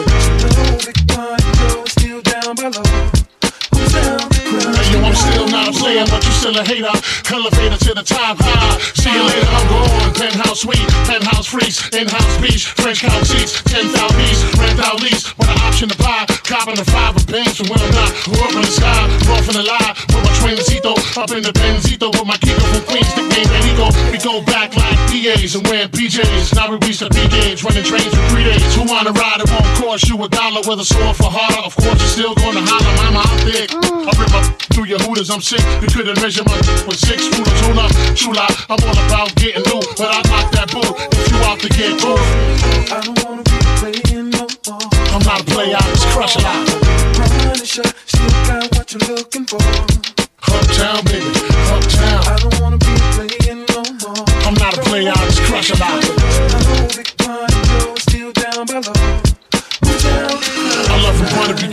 player, 5.97 6.09
but 6.09 6.25
you 6.25 6.31
still 6.31 6.57
a 6.57 6.63
hater. 6.63 6.93
Elevator 7.33 7.77
to 7.77 7.93
the 7.93 8.03
top 8.03 8.37
high. 8.39 8.77
See 8.93 9.09
you 9.09 9.23
later, 9.23 9.49
I'm 9.49 9.67
going. 9.69 10.13
Penthouse 10.13 10.61
suite, 10.61 10.87
penthouse 11.05 11.47
freeze, 11.47 11.77
in-house 11.93 12.37
beach, 12.41 12.65
French 12.77 13.01
count 13.01 13.25
seats, 13.25 13.61
10,000 13.63 13.93
east, 14.21 14.41
rent 14.57 14.79
out 14.81 15.01
lease. 15.01 15.33
With 15.37 15.49
an 15.49 15.59
option 15.61 15.89
to 15.89 15.97
buy, 15.97 16.25
copping 16.45 16.75
the 16.75 16.85
five 16.85 17.15
of 17.15 17.25
banks. 17.27 17.59
And 17.59 17.69
when 17.69 17.79
I'm 17.81 17.93
not, 17.93 18.11
we're 18.27 18.41
up 18.41 18.53
in 18.53 18.61
the 18.61 18.73
sky, 18.73 19.05
rough 19.29 19.47
in 19.49 19.55
the 19.57 19.65
lie. 19.65 19.93
With 20.09 20.23
my 20.25 20.33
twincito, 20.41 20.93
up 21.17 21.31
in 21.31 21.43
the 21.43 21.53
Benzito, 21.53 22.09
with 22.13 22.25
my 22.25 22.37
Kiko 22.37 22.63
from 22.73 22.83
Queens, 22.89 23.09
nickname 23.17 23.49
Benito. 23.49 23.87
We 24.11 24.17
go 24.21 24.41
back 24.45 24.75
like 24.75 24.97
DAs 25.09 25.55
and 25.55 25.65
wear 25.67 25.87
PJs. 25.87 26.55
Now 26.55 26.71
we 26.71 26.77
reach 26.85 26.99
the 26.99 27.09
P 27.09 27.27
gauge, 27.29 27.63
running 27.63 27.85
trains 27.85 28.09
for 28.09 28.25
three 28.33 28.45
days. 28.45 28.63
Who 28.75 28.85
wanna 28.85 29.13
ride? 29.13 29.41
It 29.41 29.49
won't 29.49 29.69
cost 29.77 30.09
you 30.09 30.17
a 30.23 30.27
dollar 30.29 30.61
with 30.65 30.81
a 30.81 30.85
sword 30.85 31.15
for 31.15 31.29
harder. 31.29 31.61
Of 31.61 31.75
course, 31.75 32.01
you're 32.01 32.33
still 32.33 32.35
gonna 32.35 32.65
holler, 32.65 32.93
mama, 32.97 33.21
I'm 33.21 33.39
thick. 33.45 33.69
Mm. 33.69 34.09
I 34.09 34.11
rip 34.17 34.33
up 34.33 34.45
through 34.73 34.85
your 34.85 34.99
hooters, 34.99 35.29
I'm 35.29 35.41
sick. 35.41 35.61
You 35.87 36.03
couldn't 36.03 36.21
measure 36.21 36.43
my 36.43 36.57
with 36.85 36.99
six. 36.99 37.29
Hold 37.63 37.77
up, 37.77 37.91
true 38.13 38.33
lie. 38.33 38.51
I'm 38.69 38.77
all 38.83 38.99
about 39.07 39.33
getting 39.35 39.63
new, 39.63 39.79
but 39.95 40.11
I 40.11 40.19
knock 40.27 40.51
that 40.51 40.67
boot 40.71 40.83
if 41.15 41.31
you 41.31 41.37
out 41.47 41.59
to 41.59 41.69
get 41.69 41.95
cool. 42.01 42.19
I 42.91 42.99
don't 43.05 43.15
wanna 43.23 43.43
be 43.43 43.57
playing 43.79 44.29
no 44.31 44.47
more. 44.67 44.83
I'm 45.15 45.23
not 45.23 45.41
a 45.41 45.45
player, 45.45 45.77
I 45.77 45.81
just 45.95 46.07
crush 46.09 46.35
a 46.35 46.41
lot. 46.43 46.67
Punisher, 47.15 47.87
still 48.05 48.27
got 48.47 48.67
what 48.75 48.91
you're 48.91 49.15
looking 49.15 49.45
for. 49.45 49.63
Uptown, 50.43 51.05
baby, 51.05 51.31
uptown. 51.71 52.26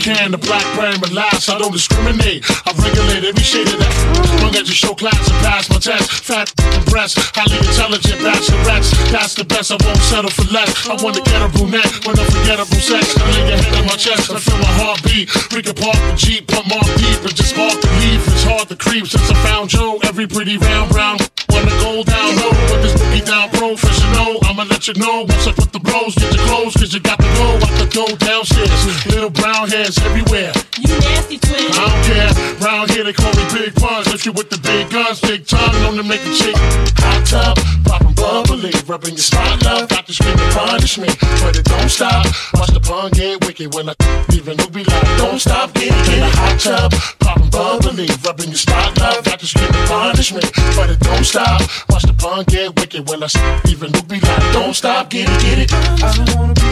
Can, 0.05 0.29
the 0.29 0.37
black 0.37 0.61
brand, 0.77 1.01
last 1.09 1.49
I 1.49 1.57
don't 1.57 1.73
discriminate. 1.73 2.45
I 2.45 2.69
regulate 2.77 3.25
every 3.25 3.41
shade 3.41 3.65
of 3.73 3.81
that. 3.81 3.93
Long 4.37 4.53
as 4.53 4.69
you 4.69 4.77
show 4.77 4.93
class 4.93 5.17
and 5.17 5.39
pass 5.41 5.65
my 5.65 5.81
test. 5.81 6.05
Fat 6.21 6.53
breast, 6.85 7.17
highly 7.33 7.57
intelligent 7.57 8.21
bachelorettes. 8.21 8.93
That's 9.09 9.33
the 9.33 9.45
best, 9.45 9.73
I 9.73 9.81
won't 9.81 9.97
settle 10.05 10.29
for 10.29 10.45
less. 10.53 10.69
I 10.85 10.93
want 11.01 11.17
to 11.17 11.23
get 11.25 11.41
a 11.41 11.49
brunette 11.49 11.89
with 12.05 12.21
unforgettable 12.21 12.77
sex. 12.77 13.17
I 13.17 13.25
lay 13.33 13.49
your 13.49 13.57
head 13.57 13.73
on 13.81 13.85
my 13.89 13.97
chest, 13.97 14.29
I 14.29 14.37
feel 14.37 14.61
my 14.61 14.73
heartbeat. 14.77 15.25
We 15.49 15.65
can 15.65 15.73
park 15.73 15.97
the 15.97 16.13
Jeep, 16.13 16.45
pump 16.53 16.69
more 16.69 16.85
deep, 17.01 17.25
and 17.25 17.33
just 17.33 17.57
spark 17.57 17.73
the 17.73 17.89
leaf. 18.05 18.21
It's 18.29 18.45
hard 18.45 18.69
to 18.69 18.77
creep 18.77 19.07
since 19.09 19.25
I 19.25 19.33
found 19.41 19.73
Joe. 19.73 19.97
Every 20.05 20.27
pretty 20.27 20.61
round 20.61 20.93
brown. 20.93 21.17
Wanna 21.55 21.71
go 21.79 22.03
down 22.03 22.35
low, 22.35 22.51
but 22.67 22.83
this 22.83 22.91
boogie 22.99 23.23
down 23.23 23.47
professional. 23.55 24.43
I'ma 24.43 24.63
let 24.67 24.87
you 24.87 24.93
know 24.95 25.23
once 25.23 25.47
I 25.47 25.53
put 25.53 25.71
the 25.71 25.79
bros, 25.79 26.15
get 26.15 26.35
your 26.35 26.43
clothes, 26.51 26.75
cause 26.75 26.93
you 26.93 26.99
got 26.99 27.15
to 27.15 27.29
go 27.39 27.47
out 27.63 27.75
the 27.79 27.87
door 27.87 28.11
downstairs. 28.19 28.75
Little 29.07 29.29
brown 29.29 29.69
hairs 29.69 29.97
everywhere. 29.99 30.51
You 30.83 30.91
nasty 30.99 31.37
twin. 31.39 31.71
I 31.71 31.87
don't 31.87 32.03
care. 32.03 32.31
Round 32.59 32.91
here 32.91 33.05
they 33.05 33.13
call 33.13 33.31
me 33.39 33.45
Big 33.55 33.73
Buns. 33.79 34.07
If 34.11 34.25
you 34.25 34.33
with 34.33 34.49
the 34.49 34.59
big 34.59 34.89
guns, 34.91 35.21
big 35.21 35.47
time, 35.47 35.71
known 35.81 35.95
to 35.95 36.03
make 36.03 36.19
a 36.27 36.33
chick 36.35 36.55
hot 37.05 37.25
tub, 37.25 37.55
poppin' 37.85 38.13
bubbly, 38.13 38.73
rubbing 38.87 39.13
your 39.13 39.25
spot 39.29 39.63
love. 39.63 39.87
Got 39.89 40.05
to 40.07 40.13
scream 40.13 40.37
and 40.37 40.53
punish 40.53 40.97
me, 40.97 41.07
but 41.41 41.55
it 41.55 41.65
don't 41.65 41.89
stop. 41.89 42.25
Watch 42.53 42.71
the 42.73 42.81
pun 42.81 43.11
get 43.11 43.45
wicked 43.45 43.73
when 43.73 43.89
I 43.89 43.95
even 44.33 44.57
who 44.57 44.67
be 44.69 44.83
like, 44.83 45.07
don't 45.17 45.39
stop, 45.39 45.73
get 45.73 45.93
it 45.93 46.13
in 46.13 46.23
a 46.23 46.29
hot 46.29 46.59
tub, 46.59 46.91
poppin' 47.19 47.49
bubbly, 47.49 48.07
rubbing 48.25 48.49
your 48.49 48.57
spot 48.57 48.97
love. 48.99 49.23
Got 49.23 49.39
to 49.39 49.47
scream 49.47 49.69
and 49.71 49.87
punish 49.89 50.33
me, 50.33 50.41
but 50.75 50.89
it 50.89 50.99
don't 51.15 51.23
stop. 51.23 51.61
Watch 51.89 52.03
the 52.03 52.13
pun 52.13 52.43
get 52.45 52.75
wicked 52.79 53.07
when 53.09 53.23
I 53.23 53.27
even 53.69 53.93
who 53.93 54.01
be 54.03 54.19
like, 54.19 54.53
don't 54.53 54.73
stop, 54.73 55.09
get 55.09 55.29
it, 55.29 55.41
get 55.41 55.59
it. 55.59 55.73
I 56.03 56.25
don't 56.25 56.35
wanna 56.35 56.53
be 56.53 56.64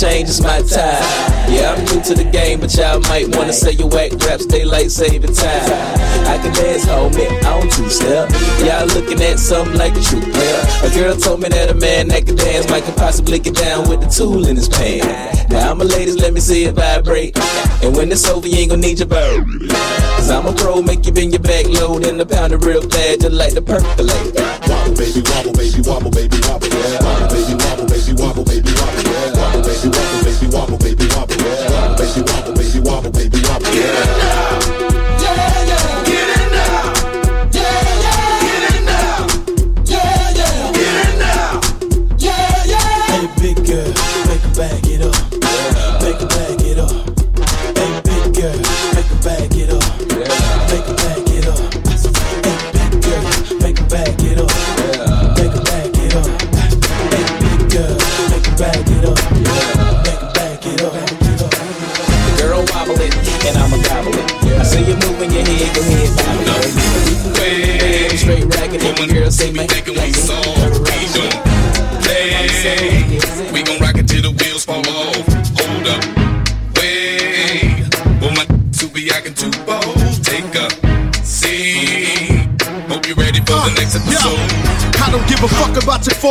change, 0.00 0.30
it's 0.30 0.40
my 0.40 0.62
time. 0.62 1.04
Yeah, 1.52 1.76
I'm 1.76 1.84
new 1.84 2.00
to 2.00 2.14
the 2.14 2.24
game, 2.24 2.60
but 2.60 2.72
y'all 2.74 3.00
might 3.12 3.36
wanna 3.36 3.52
say 3.52 3.72
you 3.72 3.86
whack 3.86 4.12
raps, 4.24 4.46
daylight 4.46 4.90
saving 4.90 5.34
time. 5.34 5.68
I 6.24 6.38
can 6.40 6.54
dance, 6.54 6.86
homie, 6.86 7.28
on 7.44 7.68
two 7.68 7.90
step. 7.90 8.30
Y'all 8.64 8.86
looking 8.96 9.20
at 9.20 9.38
something 9.38 9.76
like 9.76 9.92
a 9.92 10.00
true 10.00 10.22
player. 10.22 10.62
A 10.84 10.90
girl 10.96 11.16
told 11.16 11.42
me 11.42 11.50
that 11.50 11.68
a 11.68 11.74
man 11.74 12.08
that 12.08 12.24
can 12.24 12.36
dance 12.36 12.70
might 12.70 12.84
could 12.84 12.96
possibly 12.96 13.38
get 13.38 13.56
down 13.56 13.90
with 13.90 14.00
the 14.00 14.08
tool 14.08 14.46
in 14.46 14.56
his 14.56 14.68
pants. 14.68 15.50
Now, 15.50 15.70
I'm 15.70 15.80
a 15.80 15.84
ladies, 15.84 16.16
let 16.16 16.32
me 16.32 16.40
see 16.40 16.64
it 16.64 16.74
vibrate. 16.74 17.36
And 17.82 17.94
when 17.94 18.10
it's 18.10 18.26
over, 18.26 18.48
you 18.48 18.56
ain't 18.56 18.70
gonna 18.70 18.80
need 18.80 19.00
your 19.00 19.08
bird. 19.08 19.44
Cause 20.16 20.30
I'm 20.30 20.46
a 20.46 20.52
pro, 20.54 20.80
make 20.80 21.04
you 21.04 21.12
bend 21.12 21.32
your 21.32 21.42
back 21.42 21.66
low, 21.66 21.98
then 21.98 22.16
the 22.16 22.24
pound 22.24 22.54
it 22.54 22.64
real 22.64 22.86
bad, 22.88 23.20
just 23.20 23.34
like 23.34 23.52
the 23.52 23.60
percolate. 23.60 24.32
Wobble, 24.70 24.96
baby, 24.96 25.20
wobble, 25.28 25.52
baby, 25.52 25.80
wobble, 25.84 26.10
baby, 26.10 26.38
wobble, 26.48 26.68
yeah. 26.68 27.04
Wobble, 27.04 27.28
baby, 27.36 27.54
wobble, 27.60 27.86
baby, 27.86 28.12
wobble, 28.16 28.44
baby, 28.44 28.72
wobble, 28.80 29.02
yeah. 29.04 29.49
Baby, 29.80 29.96
wobble, 29.96 30.20
baby, 30.24 30.46
wobble, 30.52 30.76
baby, 30.76 31.06
wobble, 31.16 31.36
yeah. 31.36 31.70
Wobble, 31.70 31.96
baby, 31.96 32.20
wobble, 32.28 32.52
baby, 32.52 32.80
wobble, 32.80 33.10
baby, 33.12 33.40
wobble, 33.48 33.74
yeah. 33.74 34.49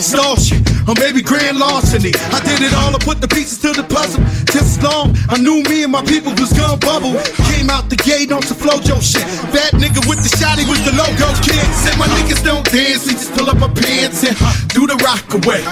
shit, 0.00 0.60
or 0.88 0.94
maybe 0.98 1.22
grand 1.22 1.58
larceny. 1.58 2.12
I 2.32 2.40
did 2.42 2.62
it 2.62 2.74
all, 2.74 2.94
I 2.94 2.98
put 2.98 3.20
the 3.20 3.28
pieces 3.28 3.58
to 3.62 3.72
the 3.72 3.84
puzzle. 3.84 4.22
Just 4.50 4.82
long, 4.82 5.14
I 5.28 5.38
knew 5.38 5.62
me 5.70 5.84
and 5.84 5.92
my 5.92 6.02
people 6.02 6.32
was 6.34 6.52
gonna 6.52 6.76
bubble. 6.76 7.14
Came 7.54 7.70
out 7.70 7.88
the 7.90 7.96
gate 7.96 8.32
on 8.32 8.42
some 8.42 8.56
Flo-Jo 8.56 8.98
shit. 9.00 9.24
That 9.52 9.72
nigga 9.74 10.02
with 10.08 10.22
the 10.22 10.30
shotty 10.36 10.66
was 10.66 10.82
the 10.84 10.92
logo 10.96 11.28
kid. 11.42 11.62
Said 11.74 11.98
my 11.98 12.06
niggas 12.16 12.42
don't 12.44 12.64
dance, 12.70 13.06
we 13.06 13.12
just 13.12 13.32
pull 13.34 13.48
up 13.50 13.60
our 13.62 13.70
pants 13.70 14.24
and 14.24 14.36
do 14.70 14.86
the 14.86 14.96
rock 15.04 15.26
away. 15.34 15.62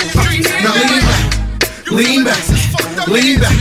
Now 0.62 0.75
lean 0.77 1.03
back, 1.05 1.27
lean 1.91 2.25
back, 2.25 3.09
lean 3.09 3.41
back. 3.41 3.57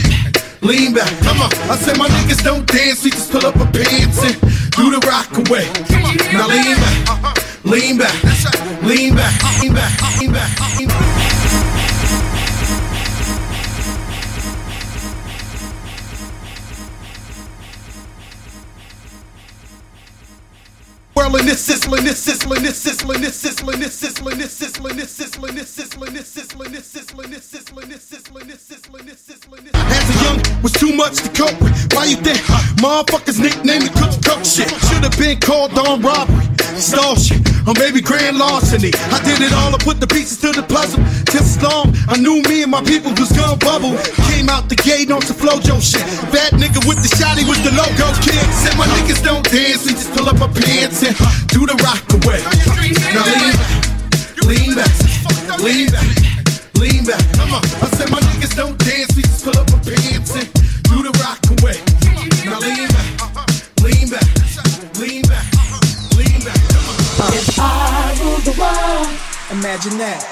Lean 0.61 0.93
back, 0.93 1.09
come 1.23 1.41
on. 1.41 1.49
I 1.73 1.75
said 1.75 1.97
my 1.97 2.07
niggas 2.07 2.43
don't 2.43 2.67
dance, 2.67 3.03
we 3.03 3.09
just 3.09 3.31
pull 3.31 3.43
up 3.47 3.57
our 3.57 3.65
pants 3.73 4.21
and 4.21 4.37
do 4.77 4.93
the 4.93 5.01
rock 5.09 5.33
away. 5.33 5.65
Now 6.31 6.45
lean 6.45 6.77
back, 6.77 7.65
lean 7.65 7.97
back, 7.97 8.13
lean 8.83 9.15
back, 9.15 9.61
lean 9.61 9.73
back, 9.73 10.19
lean 10.19 10.31
back, 10.31 10.77
lean 10.77 10.87
back. 10.87 11.00
Whirling 21.21 21.45
this 21.45 21.63
sizzling, 21.63 22.03
this 22.03 22.17
sizzling, 22.17 22.63
this 22.63 22.81
sizzling, 22.81 23.21
this 23.21 23.35
sizzling, 23.35 23.79
this 23.79 23.93
sizzling, 23.93 24.39
this 24.39 24.51
sizzling, 24.51 24.97
this 24.97 25.11
sizzling, 25.11 25.53
this 25.53 25.69
sizzling, 25.69 26.13
this 26.15 26.27
sizzling, 26.27 26.71
this 26.71 26.87
sizzling, 26.87 27.29
this 27.29 27.45
sizzling, 27.45 27.89
this 27.89 28.01
sizzling, 28.01 28.47
this 28.47 28.61
sizzling, 28.61 29.05
this 29.05 29.19
sizzling. 29.19 29.69
As 29.71 30.09
a 30.09 30.23
young, 30.25 30.63
was 30.63 30.71
too 30.73 30.93
much 30.95 31.21
to 31.21 31.29
cope 31.29 31.61
with. 31.61 31.93
Why 31.93 32.05
you 32.05 32.17
think 32.17 32.39
motherfuckers 32.81 33.39
nicknamed 33.39 33.85
the 33.85 33.93
cook 34.01 34.17
cook 34.25 34.41
shit? 34.43 34.65
Should've 34.89 35.13
been 35.19 35.39
called 35.39 35.77
on 35.77 36.01
robbery, 36.01 36.41
stall 36.81 37.13
shit, 37.15 37.37
or 37.69 37.77
maybe 37.77 38.01
grand 38.01 38.39
larceny. 38.39 38.89
I 39.13 39.21
did 39.21 39.45
it 39.45 39.53
all, 39.53 39.75
I 39.75 39.77
put 39.77 39.99
the 39.99 40.07
pieces 40.07 40.41
to 40.41 40.49
the 40.51 40.63
puzzle. 40.63 41.05
As 41.37 41.61
long, 41.61 41.93
I 42.09 42.17
knew 42.17 42.41
me 42.49 42.63
and 42.63 42.71
my 42.71 42.81
people 42.81 43.13
was 43.13 43.31
gonna 43.31 43.57
bubble. 43.57 43.93
Came 44.33 44.49
out 44.49 44.69
the 44.69 44.75
gate 44.75 45.11
on 45.11 45.21
some 45.21 45.37
Flo-Jo 45.37 45.79
shit. 45.79 46.01
That 46.33 46.57
nigga 46.57 46.81
with 46.89 46.97
the 47.05 47.13
shotty 47.13 47.45
was 47.45 47.61
the 47.61 47.71
logo 47.77 48.09
kid. 48.25 48.41
Said 48.57 48.73
my 48.73 48.89
niggas 48.97 49.23
don't 49.23 49.45
dance, 49.45 49.85
we 49.85 49.93
just 49.93 50.11
pull 50.17 50.27
up 50.27 50.41
our 50.41 50.49
pants 50.49 51.03
do 51.47 51.65
the 51.65 51.75
rock 51.83 52.03
away. 52.21 52.41
Now 53.13 53.25
lean 53.27 53.55
back, 53.59 53.73
lean 54.47 54.75
back, 54.75 55.59
lean 55.59 55.87
back, 55.91 56.07
lean 56.75 57.05
back. 57.05 57.23
I 57.81 57.87
said 57.97 58.09
my 58.11 58.19
niggas 58.19 58.55
don't 58.55 58.77
dance, 58.77 59.15
we 59.15 59.23
just 59.23 59.43
pull 59.43 59.57
up 59.57 59.71
our 59.71 59.79
pants 59.79 60.35
and 60.35 60.47
do 60.89 61.03
the 61.03 61.13
rock 61.23 61.41
away. 61.59 61.77
Now 62.45 62.59
lean 62.59 62.87
back, 62.89 63.07
lean 63.83 64.09
back, 64.09 64.27
lean 64.99 65.23
back, 65.27 65.45
lean 66.17 66.39
back. 66.45 66.59
If 67.33 67.59
I 67.59 68.17
ruled 68.21 68.43
the 68.43 68.55
world, 68.59 69.21
Imagine 69.51 69.97
that. 69.97 70.23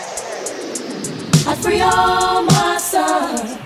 I'd 1.46 1.58
free 1.58 1.82
all 1.82 2.42
my 2.44 2.78
sons. 2.78 3.58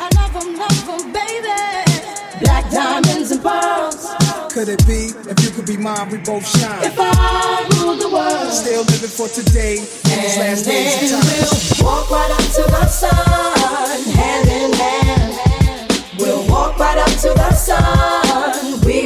I 0.00 0.08
love 0.16 0.32
them, 0.32 0.56
love 0.56 0.84
them, 0.84 1.12
baby. 1.12 2.40
Black 2.40 2.68
diamonds 2.72 3.30
and 3.30 3.40
pearls. 3.40 4.25
Could 4.56 4.70
it 4.70 4.86
be 4.86 5.12
if 5.28 5.44
you 5.44 5.50
could 5.50 5.66
be 5.66 5.76
mine, 5.76 6.08
we 6.08 6.16
both 6.16 6.46
shine? 6.48 6.82
If 6.82 6.96
I 6.98 7.68
ruled 7.76 8.00
the 8.00 8.08
world, 8.08 8.50
Still 8.50 8.84
living 8.84 9.12
for 9.12 9.28
today, 9.28 9.76
in 9.76 9.84
these 9.84 10.32
and 10.32 10.48
last 10.48 10.64
days 10.64 11.12
of 11.12 11.20
time. 11.20 11.84
we'll 11.84 11.84
walk 11.84 12.10
right 12.10 12.30
up 12.30 12.40
to 12.56 12.62
the 12.64 12.86
sun, 12.88 14.00
hand 14.16 14.48
in 14.48 14.72
hand. 14.72 16.08
We'll 16.18 16.48
walk 16.48 16.78
right 16.78 16.96
up 16.96 17.10
to 17.20 17.34
the 17.36 17.52
sun. 17.52 18.80
We 18.80 19.05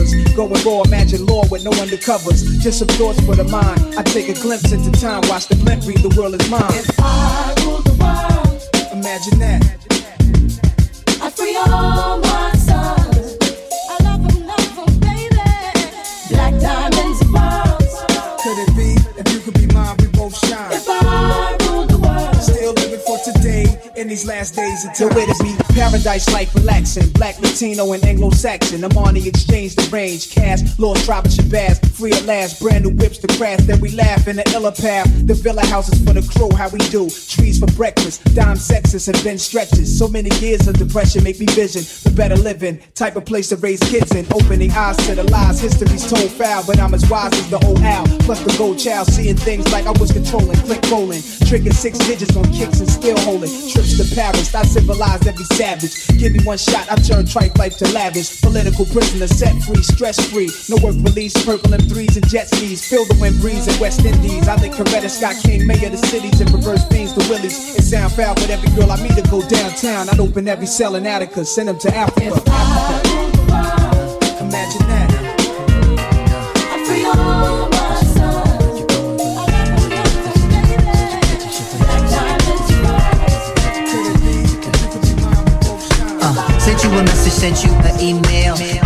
rubbers. 0.01 0.33
Going 0.33 0.65
raw, 0.65 0.81
imagine 0.83 1.25
law 1.25 1.43
with 1.49 1.63
no 1.63 1.71
undercovers. 1.71 2.59
Just 2.61 2.79
some 2.79 2.87
thoughts 2.89 3.19
for 3.25 3.35
the 3.35 3.43
mind. 3.43 3.95
I 3.97 4.03
take 4.03 4.29
a 4.29 4.33
glimpse 4.33 4.71
into 4.71 4.91
time, 4.99 5.21
watch 5.27 5.47
the 5.47 5.55
blimp 5.55 5.85
read 5.85 5.99
the 5.99 6.13
world 6.19 6.39
is 6.39 6.49
mine. 6.49 6.63
If 6.69 6.99
I 6.99 7.53
ruled 7.63 7.85
the 7.85 7.93
world, 7.93 8.47
Imagine 8.93 9.39
that. 9.39 9.61
I'd 11.21 11.33
free 11.33 11.55
all 11.55 12.19
my 12.19 12.50
these 24.07 24.25
last 24.25 24.55
days 24.55 24.85
until 24.85 25.09
to 25.09 25.43
be 25.43 25.55
paradise 25.73 26.31
life 26.33 26.53
relaxing. 26.55 27.09
Black, 27.11 27.39
Latino, 27.39 27.91
and 27.93 28.03
Anglo-Saxon. 28.03 28.83
I'm 28.83 28.97
on 28.97 29.13
the 29.13 29.27
exchange, 29.27 29.75
the 29.75 29.87
range, 29.91 30.31
cash, 30.31 30.61
lost 30.79 31.09
of 31.09 31.23
Shabazz, 31.25 31.85
free 31.91 32.11
at 32.13 32.25
last, 32.25 32.61
brand 32.61 32.85
new 32.85 32.91
whips 32.91 33.17
to 33.19 33.27
crash. 33.37 33.59
Then 33.61 33.79
we 33.79 33.91
laugh 33.91 34.27
in 34.27 34.37
the 34.37 34.49
illa 34.53 34.71
path. 34.71 35.07
The 35.27 35.33
villa 35.33 35.65
houses 35.65 36.03
for 36.03 36.13
the 36.13 36.21
crew, 36.33 36.49
how 36.55 36.69
we 36.69 36.79
do. 36.89 37.09
Trees 37.09 37.59
for 37.59 37.67
breakfast, 37.73 38.23
dime 38.33 38.55
sexes 38.55 39.07
and 39.07 39.17
then 39.17 39.37
stretches. 39.37 39.97
So 39.97 40.07
many 40.07 40.29
years 40.39 40.67
of 40.67 40.77
depression 40.77 41.23
make 41.23 41.39
me 41.39 41.45
vision 41.47 41.81
the 42.03 42.11
better 42.15 42.35
living. 42.35 42.79
Type 42.95 43.15
of 43.15 43.25
place 43.25 43.49
to 43.49 43.57
raise 43.57 43.79
kids 43.81 44.15
in. 44.15 44.25
Opening 44.33 44.71
eyes 44.71 44.97
to 45.07 45.15
the 45.15 45.23
lies, 45.23 45.59
history's 45.59 46.09
told 46.09 46.31
foul, 46.31 46.63
but 46.65 46.79
I'm 46.79 46.93
as 46.93 47.07
wise 47.09 47.33
as 47.33 47.49
the 47.49 47.63
old 47.65 47.81
owl. 47.81 48.07
Plus 48.19 48.39
the 48.41 48.55
gold 48.57 48.79
child, 48.79 49.07
seeing 49.07 49.35
things 49.35 49.71
like 49.71 49.85
I 49.85 49.91
was 49.91 50.11
controlling, 50.11 50.57
click 50.61 50.81
rolling, 50.89 51.21
tricking 51.45 51.73
six 51.73 51.97
digits 51.99 52.35
on 52.35 52.51
kicks 52.51 52.79
and 52.79 52.89
still 52.89 53.19
holding. 53.19 53.49
Trips 53.69 53.90
to 53.97 54.15
Paris, 54.15 54.53
I 54.53 54.63
civilized 54.63 55.27
every 55.27 55.45
savage. 55.45 56.07
Give 56.17 56.33
me 56.33 56.43
one 56.43 56.57
shot, 56.57 56.91
I 56.91 56.95
turn 56.95 57.25
tripe 57.25 57.57
life 57.57 57.77
to 57.77 57.87
lavish. 57.93 58.41
Political 58.41 58.85
prisoner 58.85 59.27
set 59.27 59.55
free, 59.63 59.83
stress 59.83 60.19
free. 60.29 60.49
No 60.69 60.77
work 60.83 60.95
release, 61.03 61.33
purple 61.45 61.71
M3s 61.71 62.17
and 62.17 62.27
jet 62.27 62.47
skis. 62.49 62.87
Feel 62.87 63.05
the 63.05 63.17
wind 63.19 63.39
breeze 63.41 63.67
in 63.67 63.79
West 63.79 64.05
Indies. 64.05 64.47
I 64.47 64.57
think 64.57 64.75
Coretta 64.75 65.09
Scott 65.09 65.35
King, 65.43 65.65
mayor 65.65 65.87
of 65.87 65.93
the 65.93 66.07
cities, 66.07 66.39
and 66.41 66.51
reverse 66.51 66.85
things 66.87 67.13
to 67.13 67.19
Willies. 67.29 67.77
It 67.77 67.83
sound 67.83 68.13
foul, 68.13 68.35
but 68.35 68.49
every 68.49 68.69
girl 68.75 68.91
I 68.91 69.01
meet 69.01 69.15
to 69.15 69.29
go 69.29 69.41
downtown. 69.47 70.09
I'd 70.09 70.19
open 70.19 70.47
every 70.47 70.67
cell 70.67 70.95
in 70.95 71.05
Attica, 71.05 71.45
send 71.45 71.69
them 71.69 71.79
to 71.79 71.95
Africa. 71.95 72.31
Imagine 74.41 74.87
that. 74.87 75.20
You 86.91 86.97
a 86.99 87.03
message, 87.03 87.33
sent 87.33 87.63
you 87.63 87.71
an 87.71 87.99
email. 87.99 88.80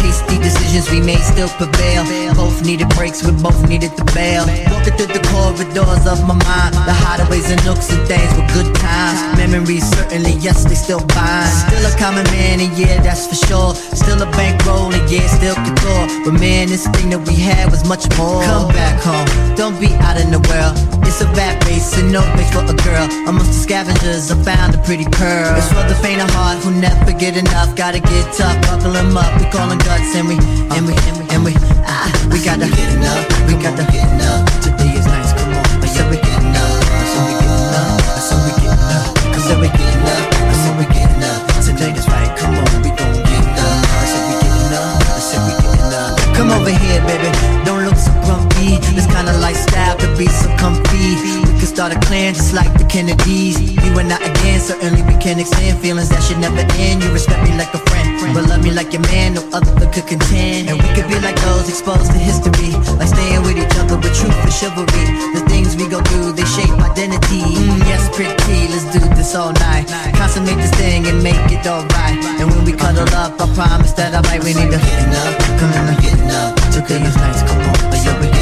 Decisions 0.75 0.99
we 0.99 1.05
made 1.07 1.23
still 1.23 1.47
prevail. 1.55 2.03
Both 2.35 2.65
needed 2.65 2.89
breaks, 2.99 3.23
we 3.23 3.31
both 3.31 3.55
needed 3.69 3.95
the 3.95 4.03
bail. 4.11 4.43
Walking 4.75 4.91
through 4.99 5.15
the 5.15 5.23
corridors 5.31 6.03
of 6.03 6.19
my 6.27 6.35
mind, 6.35 6.75
the 6.83 6.91
hideaways 6.91 7.47
and 7.47 7.63
nooks 7.63 7.87
and 7.95 8.03
things 8.11 8.27
were 8.35 8.43
good 8.51 8.75
times. 8.75 9.39
Memories 9.39 9.87
certainly, 9.95 10.35
yes, 10.43 10.65
they 10.65 10.75
still 10.75 10.99
bind. 11.15 11.47
Still 11.71 11.79
a 11.79 11.95
common 11.95 12.27
man, 12.35 12.59
and 12.59 12.75
yeah, 12.77 12.99
that's 12.99 13.23
for 13.23 13.39
sure. 13.47 13.71
Still 13.95 14.19
a 14.21 14.27
bankroll, 14.35 14.91
and 14.91 15.09
yeah, 15.09 15.23
still 15.31 15.55
couture. 15.55 16.27
But 16.27 16.35
man, 16.43 16.67
this 16.67 16.83
thing 16.91 17.09
that 17.11 17.23
we 17.23 17.35
had 17.35 17.71
was 17.71 17.87
much 17.87 18.03
more. 18.19 18.43
Come 18.43 18.67
back 18.75 18.99
home, 18.99 19.55
don't 19.55 19.79
be 19.79 19.87
out 20.03 20.19
in 20.19 20.27
the 20.27 20.43
world. 20.51 20.75
It's 21.07 21.21
a 21.23 21.29
bad 21.31 21.55
race, 21.63 21.95
and 21.95 22.11
no 22.11 22.19
place 22.35 22.51
for 22.51 22.67
a 22.67 22.75
girl. 22.83 23.07
Amongst 23.31 23.55
the 23.55 23.61
scavengers, 23.63 24.27
I 24.27 24.35
found 24.43 24.75
a 24.75 24.79
pretty 24.83 25.07
pearl. 25.07 25.55
It's 25.55 25.71
for 25.71 25.87
the 25.87 25.95
faint 26.03 26.19
of 26.19 26.27
heart 26.35 26.59
who 26.59 26.75
never 26.75 27.15
get 27.15 27.37
enough. 27.37 27.71
Gotta 27.79 28.03
get 28.03 28.33
tough, 28.35 28.59
buckle 28.67 28.91
'em 28.97 29.15
up. 29.15 29.31
We 29.39 29.47
callin' 29.47 29.79
guts, 29.79 30.11
and 30.19 30.27
we, 30.27 30.35
and 30.71 30.85
we, 30.87 30.93
and 30.93 31.17
we, 31.17 31.23
and 31.35 31.41
we, 31.45 31.53
ah, 31.85 32.09
we 32.31 32.43
gotta 32.43 32.67
get 32.67 32.89
enough. 32.95 33.25
We 33.47 33.53
gotta 33.61 33.85
get 33.91 34.07
enough. 34.13 34.45
Today 34.61 34.93
is 34.97 35.05
nice, 35.05 35.33
come 35.33 35.53
on. 35.53 35.65
I 35.83 35.87
said 35.87 36.09
we 36.09 36.17
get 36.17 36.39
enough. 36.41 36.81
I 36.89 37.05
said 37.11 37.25
we 37.27 37.35
get 37.37 37.53
enough. 37.53 38.05
I 38.05 38.19
said 38.19 38.39
we 38.43 38.51
get 38.57 38.75
enough. 38.75 39.11
I 39.15 39.39
said 39.43 39.57
we 39.61 39.67
get 39.69 39.93
enough. 39.95 40.25
I 40.41 40.55
said 40.61 40.73
we 40.79 40.85
get 40.93 41.09
enough. 41.15 41.41
Today 41.65 41.91
is 41.93 42.07
right, 42.07 42.31
come 42.37 42.55
on. 42.55 42.67
We 42.83 42.89
gon' 42.95 43.13
get 43.29 43.43
enough. 43.45 43.83
I 43.85 44.05
said 44.09 44.23
we 44.29 44.35
get 44.41 44.55
enough. 44.65 45.01
I 45.05 45.21
said 45.21 45.41
we 45.45 45.53
get 45.61 45.77
enough. 45.85 46.15
Come 46.35 46.49
over 46.51 46.73
here, 46.73 47.01
baby. 47.05 47.29
Don't 47.65 47.83
look 47.85 47.97
so 47.97 48.11
grumpy. 48.25 48.77
This 48.95 49.07
kind 49.07 49.29
of 49.29 49.37
lifestyle 49.39 49.95
could 49.97 50.17
be 50.17 50.27
so 50.27 50.49
comfy. 50.57 50.84
Start 51.75 51.91
a 51.91 51.99
clan 52.07 52.31
just 52.31 52.55
like 52.55 52.71
the 52.79 52.87
Kennedys. 52.87 53.59
You 53.59 53.99
and 53.99 54.07
I 54.07 54.15
again, 54.23 54.63
certainly 54.63 55.03
we 55.03 55.11
can 55.19 55.43
extend 55.43 55.75
feelings 55.83 56.07
that 56.07 56.23
should 56.23 56.39
never 56.39 56.63
end. 56.79 57.03
You 57.03 57.11
respect 57.11 57.43
me 57.43 57.51
like 57.59 57.67
a 57.75 57.83
friend, 57.91 58.15
but 58.31 58.47
love 58.47 58.63
me 58.63 58.71
like 58.71 58.95
your 58.95 59.03
man. 59.11 59.35
No 59.35 59.43
other 59.51 59.83
could 59.91 60.07
contend. 60.07 60.71
And 60.71 60.79
we 60.79 60.87
could 60.95 61.11
be 61.11 61.19
like 61.19 61.35
those 61.43 61.67
exposed 61.67 62.15
to 62.15 62.17
history, 62.17 62.71
like 62.95 63.11
staying 63.11 63.43
with 63.43 63.59
each 63.59 63.75
other 63.75 63.99
with 63.99 64.15
truth 64.15 64.39
and 64.39 64.55
chivalry. 64.55 65.03
The 65.35 65.43
things 65.51 65.75
we 65.75 65.91
go 65.91 65.99
through, 65.99 66.39
they 66.39 66.47
shape 66.47 66.71
identity. 66.79 67.43
Mm, 67.43 67.83
yes, 67.83 68.07
pretty. 68.15 68.71
Let's 68.71 68.87
do 68.95 69.03
this 69.11 69.35
all 69.35 69.51
night. 69.67 69.91
Consummate 70.15 70.55
this 70.55 70.71
thing 70.79 71.03
and 71.11 71.19
make 71.19 71.43
it 71.51 71.67
alright. 71.67 72.15
And 72.39 72.55
when 72.55 72.63
we 72.63 72.71
cuddle 72.71 73.03
up, 73.19 73.35
I 73.35 73.51
promise 73.51 73.91
that 73.99 74.15
I 74.15 74.23
might. 74.23 74.39
We 74.47 74.55
need 74.55 74.71
to 74.71 74.79
get 74.79 74.99
enough. 75.11 75.35
Come 75.59 75.75
on, 75.75 75.91
get 75.99 76.15
enough. 76.23 76.55
Today 76.71 77.03
is 77.03 77.19
nice. 77.19 77.43
Come 77.43 77.67
on, 77.67 78.34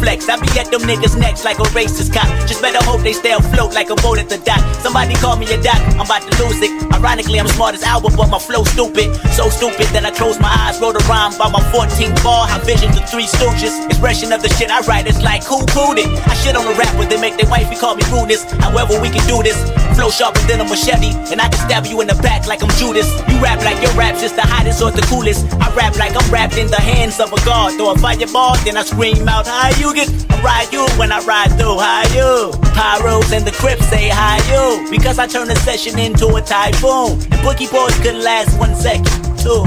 flex. 0.00 0.28
I 0.28 0.40
be 0.40 0.48
at 0.58 0.72
them 0.72 0.82
niggas 0.82 1.16
next 1.16 1.44
like 1.44 1.58
a 1.60 1.68
racist 1.76 2.12
cop. 2.12 2.26
Just 2.48 2.62
better 2.62 2.82
hope 2.82 3.02
they 3.02 3.12
stay 3.12 3.32
afloat 3.32 3.72
like 3.74 3.90
a 3.90 3.96
boat 3.96 4.18
at 4.18 4.28
the 4.28 4.38
dock. 4.38 4.60
Somebody 4.80 5.14
call 5.14 5.36
me 5.36 5.46
a 5.52 5.60
doc, 5.62 5.78
I'm 6.00 6.08
about 6.08 6.24
to 6.24 6.32
lose 6.42 6.60
it. 6.60 6.72
Ironically, 6.92 7.38
I'm 7.38 7.48
smart 7.48 7.74
as 7.74 7.82
Albert, 7.84 8.16
but 8.16 8.28
my 8.28 8.38
flow 8.38 8.64
stupid. 8.64 9.14
So 9.36 9.48
stupid 9.48 9.86
that 9.92 10.04
I 10.04 10.10
close 10.10 10.40
my 10.40 10.50
eyes, 10.50 10.80
wrote 10.80 10.96
a 10.96 11.04
rhyme 11.04 11.36
by 11.36 11.48
my 11.52 11.60
14th 11.70 12.16
ball. 12.24 12.48
I 12.48 12.58
visions 12.64 12.96
the 12.96 13.04
three 13.06 13.28
stooges. 13.28 13.72
Expression 13.86 14.32
of 14.32 14.42
the 14.42 14.48
shit 14.56 14.70
I 14.70 14.80
write 14.88 15.06
is 15.06 15.20
like 15.22 15.44
who 15.44 15.64
proved 15.68 16.00
it? 16.00 16.08
I 16.26 16.34
shit 16.40 16.56
on 16.56 16.64
the 16.64 16.74
rap, 16.74 16.92
but 16.96 17.08
they 17.08 17.20
make 17.20 17.36
their 17.36 17.48
wifey 17.48 17.76
call 17.76 17.94
me 17.94 18.02
rudeness. 18.10 18.44
However, 18.64 19.00
we 19.00 19.08
can 19.10 19.24
do 19.28 19.42
this. 19.42 19.56
Flow 19.96 20.10
sharper 20.10 20.40
than 20.48 20.60
a 20.60 20.64
machete, 20.64 21.12
and 21.30 21.40
I 21.40 21.48
can 21.48 21.60
stab 21.60 21.84
you 21.86 22.00
in 22.00 22.06
the 22.06 22.16
back 22.22 22.46
like 22.46 22.62
I'm 22.62 22.72
Judas. 22.80 23.08
You 23.28 23.36
rap 23.40 23.60
like 23.60 23.82
your 23.82 23.92
rap's 23.92 24.20
just 24.20 24.36
the 24.36 24.42
hottest 24.42 24.82
or 24.82 24.90
the 24.90 25.02
coolest. 25.12 25.44
I 25.60 25.68
rap 25.74 25.96
like 25.96 26.16
I'm 26.16 26.24
wrapped 26.30 26.56
in 26.56 26.68
the 26.68 26.80
hands 26.80 27.20
of 27.20 27.32
a 27.32 27.40
god. 27.44 27.76
Throw 27.76 27.92
a 27.92 27.98
fireball, 27.98 28.56
then 28.64 28.76
I 28.76 28.84
scream 28.84 29.28
out, 29.28 29.46
How 29.46 29.68
you 29.76 29.89
I 29.98 30.40
ride 30.42 30.72
you 30.72 30.86
when 30.98 31.10
I 31.10 31.18
ride 31.24 31.50
through. 31.58 31.78
How 31.78 32.02
you? 32.14 32.52
Pyros 32.78 33.32
and 33.32 33.44
the 33.44 33.50
Crips 33.50 33.86
say 33.88 34.08
hi 34.08 34.38
you. 34.46 34.88
Because 34.90 35.18
I 35.18 35.26
turn 35.26 35.50
a 35.50 35.56
session 35.56 35.98
into 35.98 36.28
a 36.28 36.40
typhoon. 36.40 37.18
And 37.18 37.40
Boogie 37.42 37.70
Boys 37.70 37.96
couldn't 37.98 38.22
last 38.22 38.56
one 38.58 38.74
second, 38.76 39.10
too. 39.38 39.66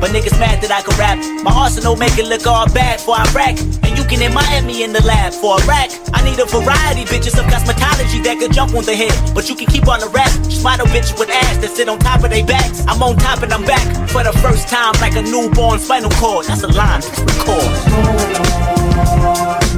But 0.00 0.12
niggas 0.12 0.38
mad 0.40 0.60
that 0.60 0.72
I 0.72 0.80
can 0.84 0.96
rap. 1.00 1.16
My 1.44 1.52
arsenal 1.52 1.96
make 1.96 2.16
it 2.18 2.26
look 2.26 2.46
all 2.46 2.68
bad 2.72 3.00
for 3.00 3.16
I 3.16 3.24
rack. 3.32 3.56
And 3.84 3.96
you 3.96 4.04
can 4.04 4.20
admire 4.20 4.62
me 4.62 4.84
in 4.84 4.92
the 4.92 5.02
lab 5.04 5.32
for 5.32 5.56
a 5.56 5.66
rack. 5.66 5.88
I 6.12 6.24
need 6.24 6.38
a 6.38 6.44
variety, 6.44 7.04
bitches 7.08 7.36
of 7.40 7.48
cosmetology 7.48 8.22
that 8.24 8.36
could 8.40 8.52
jump 8.52 8.74
on 8.74 8.84
the 8.84 8.96
head. 8.96 9.12
But 9.34 9.48
you 9.48 9.56
can 9.56 9.66
keep 9.66 9.88
on 9.88 10.00
the 10.00 10.08
rap. 10.08 10.32
Just 10.48 10.62
model 10.62 10.86
bitches 10.86 11.18
with 11.18 11.30
ass 11.30 11.56
that 11.64 11.70
sit 11.76 11.88
on 11.88 11.98
top 11.98 12.24
of 12.24 12.30
their 12.30 12.44
backs. 12.44 12.84
I'm 12.88 13.02
on 13.02 13.16
top 13.16 13.42
and 13.42 13.52
I'm 13.52 13.64
back 13.64 13.88
for 14.08 14.24
the 14.24 14.32
first 14.44 14.68
time 14.68 14.92
like 15.00 15.16
a 15.16 15.22
newborn 15.22 15.80
spinal 15.80 16.10
cord. 16.20 16.44
That's 16.44 16.62
a 16.62 16.68
line, 16.68 17.00
record. 17.24 18.79
If 19.22 19.69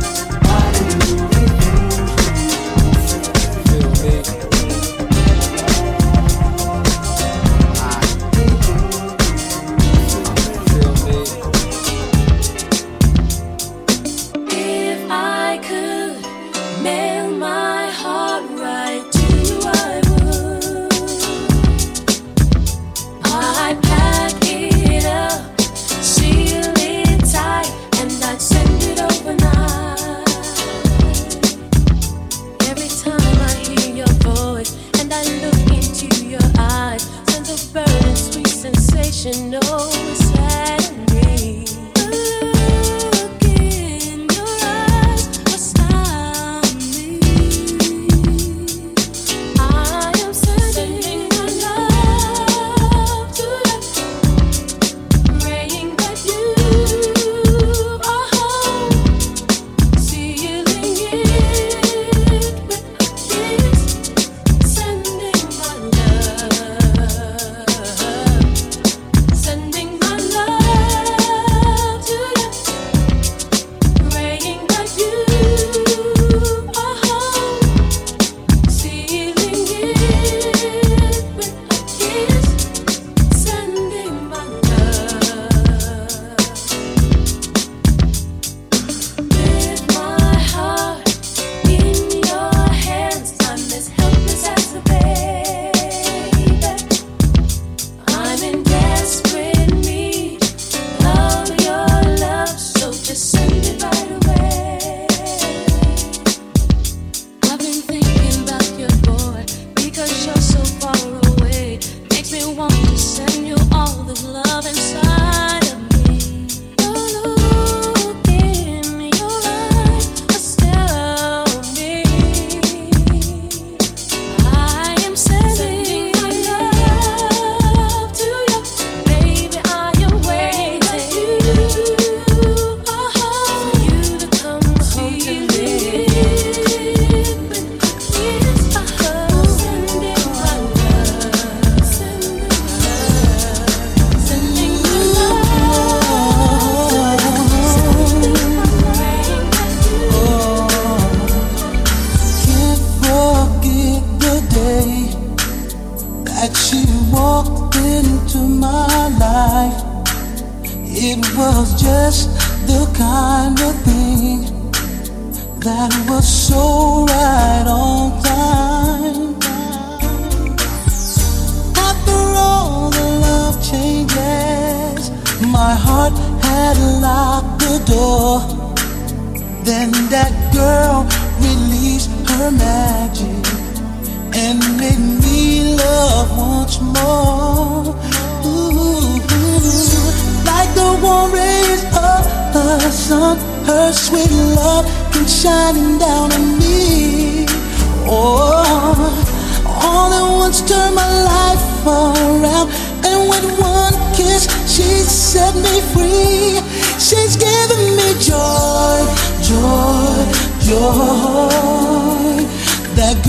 sensation, 39.23 39.61
oh, 39.63 40.42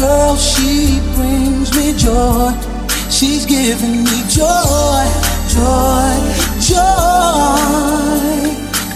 girl, 0.03 0.35
she 0.35 0.99
brings 1.15 1.69
me 1.77 1.93
joy. 2.05 2.51
She's 3.09 3.45
giving 3.45 4.03
me 4.09 4.19
joy, 4.39 5.03
joy, 5.55 6.13
joy. 6.69 8.43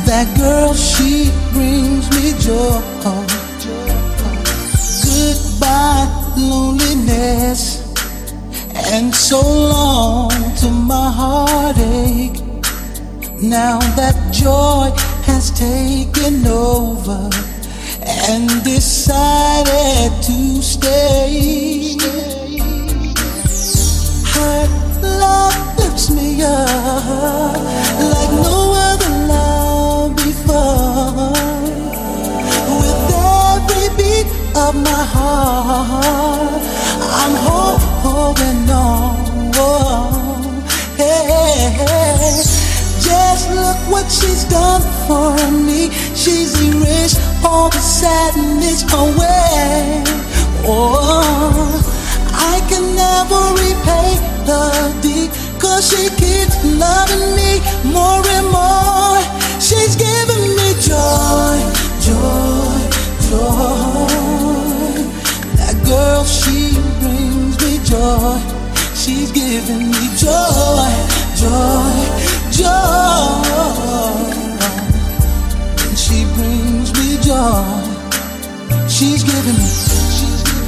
That 0.08 0.28
girl, 0.38 0.74
she 0.74 1.32
brings 1.54 2.06
me 2.16 2.26
joy. 2.46 2.82
Goodbye, 5.08 6.08
loneliness, 6.38 7.62
and 8.94 9.16
so 9.16 9.40
long 9.76 10.32
to 10.62 10.70
my 10.70 11.10
heartache. 11.20 12.40
Now 13.42 13.80
that 14.00 14.18
joy 14.34 14.92
has 15.30 15.52
taken 15.52 16.46
over 16.48 17.30
and 18.30 18.50
decided 18.64 20.12
to 20.22 20.62
stay. 20.62 21.96
Her 24.34 24.68
love 25.02 25.78
lifts 25.80 26.10
me 26.10 26.42
up 26.44 27.56
like 28.14 28.32
no 28.48 28.74
other 28.90 29.14
love 29.32 30.16
before. 30.18 31.32
With 32.82 33.00
every 33.16 33.88
beat 33.96 34.28
of 34.58 34.76
my 34.76 35.04
heart, 35.16 36.64
I'm 37.22 37.36
holding 37.48 38.70
on. 38.70 39.16
Hey. 40.98 42.44
Just 43.00 43.50
look 43.52 43.78
what 43.90 44.12
she's 44.12 44.44
done 44.46 44.82
for 45.08 45.32
me. 45.52 45.92
She's 46.14 46.60
erased 46.62 47.22
all 47.46 47.70
the 47.70 47.87
sadness 47.98 48.84
away. 48.94 50.04
Oh, 50.70 51.82
I 52.32 52.62
can 52.70 52.86
never 52.94 53.42
repay 53.58 54.10
the 54.46 54.62
deed, 55.02 55.30
cause 55.60 55.90
she 55.90 56.06
keeps 56.22 56.56
loving 56.78 57.34
me 57.40 57.58
more 57.90 58.22
and 58.38 58.48
more. 58.54 59.18
She's 59.60 59.96
giving 59.96 60.46
me 60.60 60.70
joy, 60.78 61.58
joy, 62.06 62.78
joy. 63.26 64.14
That 65.58 65.76
girl, 65.90 66.24
she 66.24 66.78
brings 67.02 67.58
me 67.64 67.82
joy. 67.82 68.38
She's 68.94 69.32
giving 69.32 69.90
me 69.90 70.06
joy, 70.22 70.94
joy, 71.42 71.98
joy. 72.54 73.58
And 75.82 75.98
she 75.98 76.26
brings 76.36 76.94
me 76.94 77.18
joy. 77.24 77.77
She's 78.98 79.22
giving 79.22 79.54
me. 79.54 79.70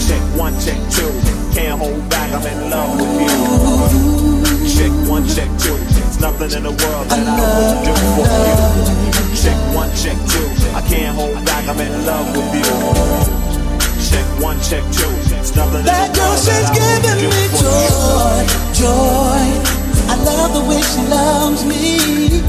Check 0.06 0.22
one, 0.38 0.54
check 0.62 0.78
two. 0.94 1.10
Can't 1.50 1.82
hold 1.82 2.08
back, 2.12 2.30
I'm 2.30 2.46
in 2.46 2.70
love 2.70 3.02
with 3.02 3.26
you. 3.26 4.70
Check 4.70 4.94
one, 5.10 5.26
check 5.26 5.50
two. 5.58 5.74
There's 5.98 6.22
nothing 6.22 6.52
in 6.54 6.62
the 6.62 6.70
world 6.70 7.10
that 7.10 7.26
I, 7.26 7.42
wouldn't 7.42 7.90
do 7.90 7.94
for 8.14 8.30
you. 8.30 9.34
Check 9.34 9.58
one, 9.74 9.90
check 9.98 10.14
two. 10.30 10.46
I 10.78 10.82
can't 10.86 11.18
hold 11.18 11.44
back, 11.44 11.66
I'm 11.74 11.82
in 11.82 12.06
love 12.06 12.30
with 12.38 12.54
you. 12.54 12.70
Check 13.98 14.28
one, 14.38 14.62
check 14.62 14.86
two. 14.94 15.10
There's 15.34 15.56
nothing 15.56 15.90
That 15.90 16.10
in 16.10 16.14
the 16.14 16.22
world 16.22 16.38
that 16.38 16.70
I 16.70 16.74
giving 16.78 17.02
wouldn't 17.02 17.18
do 17.18 17.34
me 17.34 17.50
for 17.50 17.66
joy, 17.66 18.46
joy. 18.78 19.42
I 20.06 20.16
love 20.22 20.54
the 20.54 20.62
way 20.70 20.82
she 20.86 21.02
loves 21.10 21.66
me. 21.66 22.46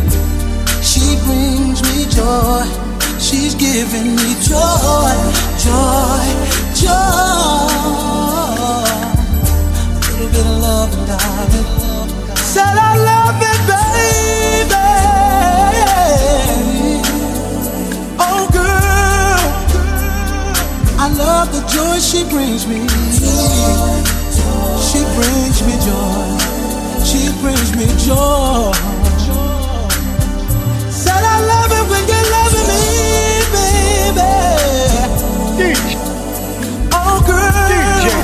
She 0.85 1.17
brings 1.25 1.81
me 1.89 2.05
joy. 2.13 2.91
She's 3.21 3.55
giving 3.55 4.17
me 4.17 4.33
joy, 4.41 5.13
joy, 5.65 6.25
joy. 6.75 6.91
A 9.93 10.09
little 10.09 10.29
bit 10.33 10.47
of 10.47 10.57
love, 10.65 10.93
and 10.97 11.07
darling. 11.07 11.69
Said 12.37 12.77
I 12.77 12.97
love 13.11 13.37
it, 13.53 13.61
baby. 13.69 14.89
Oh, 18.19 18.49
girl. 18.53 19.45
I 20.99 21.07
love 21.13 21.53
the 21.53 21.61
joy 21.69 21.99
she 21.99 22.25
brings 22.25 22.67
me. 22.67 22.89
She 24.89 25.01
brings 25.17 25.59
me 25.67 25.75
joy. 25.85 26.39
She 27.05 27.23
brings 27.43 27.71
me 27.77 27.87
joy. 28.07 28.80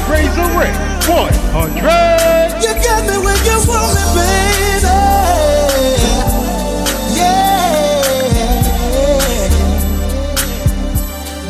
Razor 0.09 0.48
Ray 0.59 0.72
100. 1.07 2.62
You 2.62 2.72
got 2.82 3.02
me 3.07 3.16
when 3.24 3.38
you 3.44 3.59
want 3.66 3.90
me, 3.94 4.04
baby. 4.14 4.94
Yeah. 7.18 8.07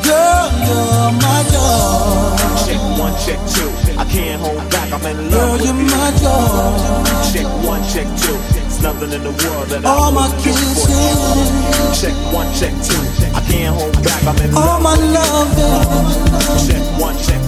Girl, 0.03 0.49
you're 0.65 1.13
my 1.21 1.41
joy. 1.53 2.37
Check 2.65 2.81
one, 2.99 3.15
check 3.21 3.41
two. 3.53 3.69
I 3.99 4.05
can't 4.11 4.41
hold 4.41 4.65
back, 4.71 4.93
I'm 4.93 5.05
in 5.05 5.29
Girl, 5.31 5.53
love 5.53 5.61
you're 5.61 5.75
with 5.75 5.91
you. 5.91 5.93
my 5.93 6.11
joy. 6.17 7.33
Check 7.33 7.49
one, 7.65 7.83
check 7.93 8.09
two. 8.17 8.37
There's 8.55 8.81
nothing 8.83 9.13
in 9.13 9.23
the 9.23 9.33
world 9.45 9.69
that 9.69 9.85
All 9.85 10.09
I 10.09 10.15
my 10.17 10.29
wouldn't 10.29 10.45
do 10.45 10.53
for 10.53 10.89
you. 10.91 11.93
Check 11.93 12.17
one, 12.33 12.49
check 12.57 12.73
two. 12.85 13.01
I 13.37 13.41
can't 13.49 13.77
hold 13.77 13.93
back, 14.03 14.23
I'm 14.25 14.37
in 14.41 14.55
All 14.55 14.61
love 14.65 14.67
All 14.67 14.81
my 14.81 14.95
loving. 14.97 16.67
Check 16.67 16.83
one, 17.01 17.17
check 17.19 17.41
two. 17.41 17.46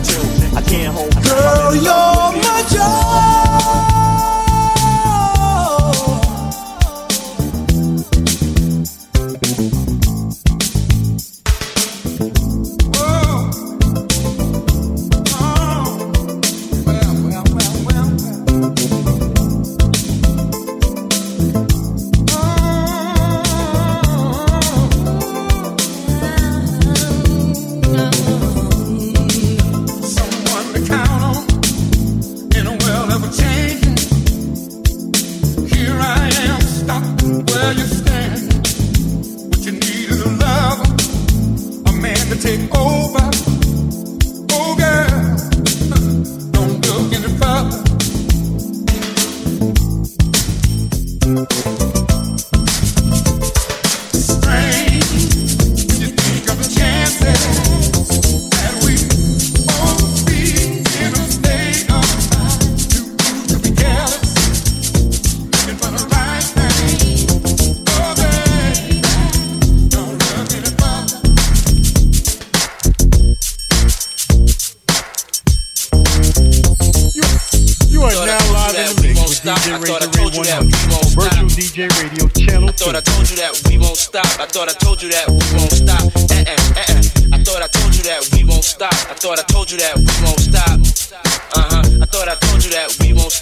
I 0.56 0.62
can't 0.62 0.94
hold. 0.94 1.14
Girl, 1.22 1.74
you're 1.74 2.42
my 2.42 2.64
joy. 2.70 3.97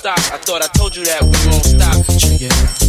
Stop. 0.07 0.32
I 0.32 0.38
thought 0.38 0.62
I 0.62 0.68
told 0.68 0.94
you 0.94 1.04
that 1.04 1.22
we 1.22 1.50
won't 1.50 1.64
stop. 1.64 2.07
Check 2.18 2.40
it 2.40 2.52
out. 2.52 2.86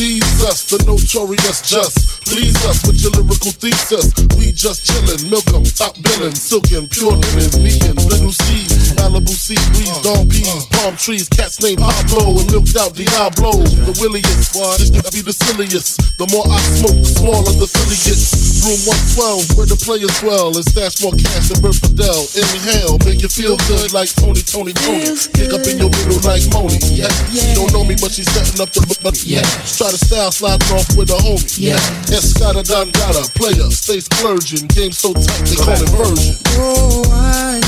Jesus, 0.00 0.64
the 0.72 0.80
notorious 0.88 1.60
just. 1.60 2.24
Please 2.24 2.56
us 2.64 2.80
with 2.88 2.96
your 3.04 3.12
lyrical 3.20 3.52
thesis. 3.52 4.08
We 4.40 4.48
just 4.48 4.88
chillin', 4.88 5.28
milk 5.28 5.44
'em, 5.52 5.60
top 5.76 5.92
billin', 6.00 6.32
silkin', 6.32 6.88
pure 6.88 7.20
linen, 7.20 7.52
vegan, 7.60 8.00
little 8.08 8.32
seeds, 8.32 8.96
Malibu 8.96 9.28
sea 9.28 9.60
breeze, 9.76 9.92
uh, 9.92 10.00
dawn 10.00 10.24
peas, 10.24 10.48
uh. 10.48 10.64
palm 10.72 10.96
trees, 10.96 11.28
cats 11.28 11.60
named 11.60 11.84
Pablo, 11.84 12.40
and 12.40 12.48
milked 12.48 12.80
out 12.80 12.96
Diablo. 12.96 13.60
The 13.60 13.92
williest, 14.00 14.56
this 14.80 14.88
could 14.88 15.04
be 15.12 15.20
the 15.20 15.36
silliest. 15.36 16.00
The 16.16 16.24
more 16.32 16.48
I 16.48 16.56
smoke, 16.80 16.96
the 16.96 17.12
smaller 17.20 17.52
the 17.60 17.68
silly 17.68 18.00
gets. 18.00 18.32
Room 18.64 18.80
112, 18.88 19.56
where 19.56 19.68
the 19.68 19.76
players 19.76 20.12
dwell, 20.20 20.56
and 20.56 20.64
stash 20.64 21.00
more 21.04 21.12
cash 21.12 21.52
than 21.52 21.60
Bert 21.60 21.76
Fidel. 21.76 22.24
Inhale, 22.40 22.96
make 23.04 23.20
you 23.20 23.28
feel 23.28 23.60
good 23.68 23.92
like 23.92 24.08
Tony, 24.16 24.40
Tony, 24.40 24.72
Tony. 24.72 25.12
Kick 25.36 25.52
up 25.52 25.64
in 25.68 25.76
your 25.76 25.92
middle 25.92 26.20
like 26.24 26.44
Moni. 26.56 26.80
Yeah, 26.88 27.12
she 27.32 27.52
don't 27.52 27.72
know 27.76 27.84
me, 27.84 28.00
but 28.00 28.12
she's 28.16 28.28
setting 28.32 28.60
up 28.64 28.72
the 28.72 28.80
but 29.04 29.16
yeah. 29.28 29.44
Try 29.76 29.89
to 29.90 29.98
style 29.98 30.30
sliding 30.30 30.70
off 30.76 30.86
with 30.96 31.10
a 31.10 31.18
homie. 31.18 31.58
Yeah, 31.58 31.76
Escada 32.14 32.62
Dangada, 32.62 33.26
player, 33.34 33.70
stay 33.70 33.98
splurging. 33.98 34.68
Game 34.68 34.92
so 34.92 35.12
tight 35.12 35.42
they 35.46 35.56
call 35.56 35.74
it 35.74 35.90
version. 35.90 36.36
Oh, 36.58 37.02
I 37.10 37.58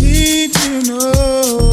need 0.00 0.54
to 0.54 0.70
know 0.86 1.70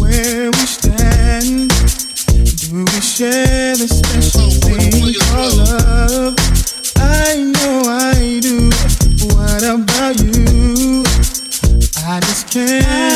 where 0.00 0.50
we 0.50 0.64
stand. 0.66 1.70
Do 1.70 2.84
we 2.84 3.00
share 3.00 3.76
the 3.76 3.86
special 3.86 4.50
thing 4.50 5.14
called 5.30 5.58
love? 5.58 6.34
I 6.96 7.38
know 7.54 7.82
I 7.86 8.40
do. 8.42 8.70
What 9.30 9.62
about 9.62 10.18
you? 10.18 11.04
I 12.06 12.18
just 12.20 12.50
can't 12.50 13.09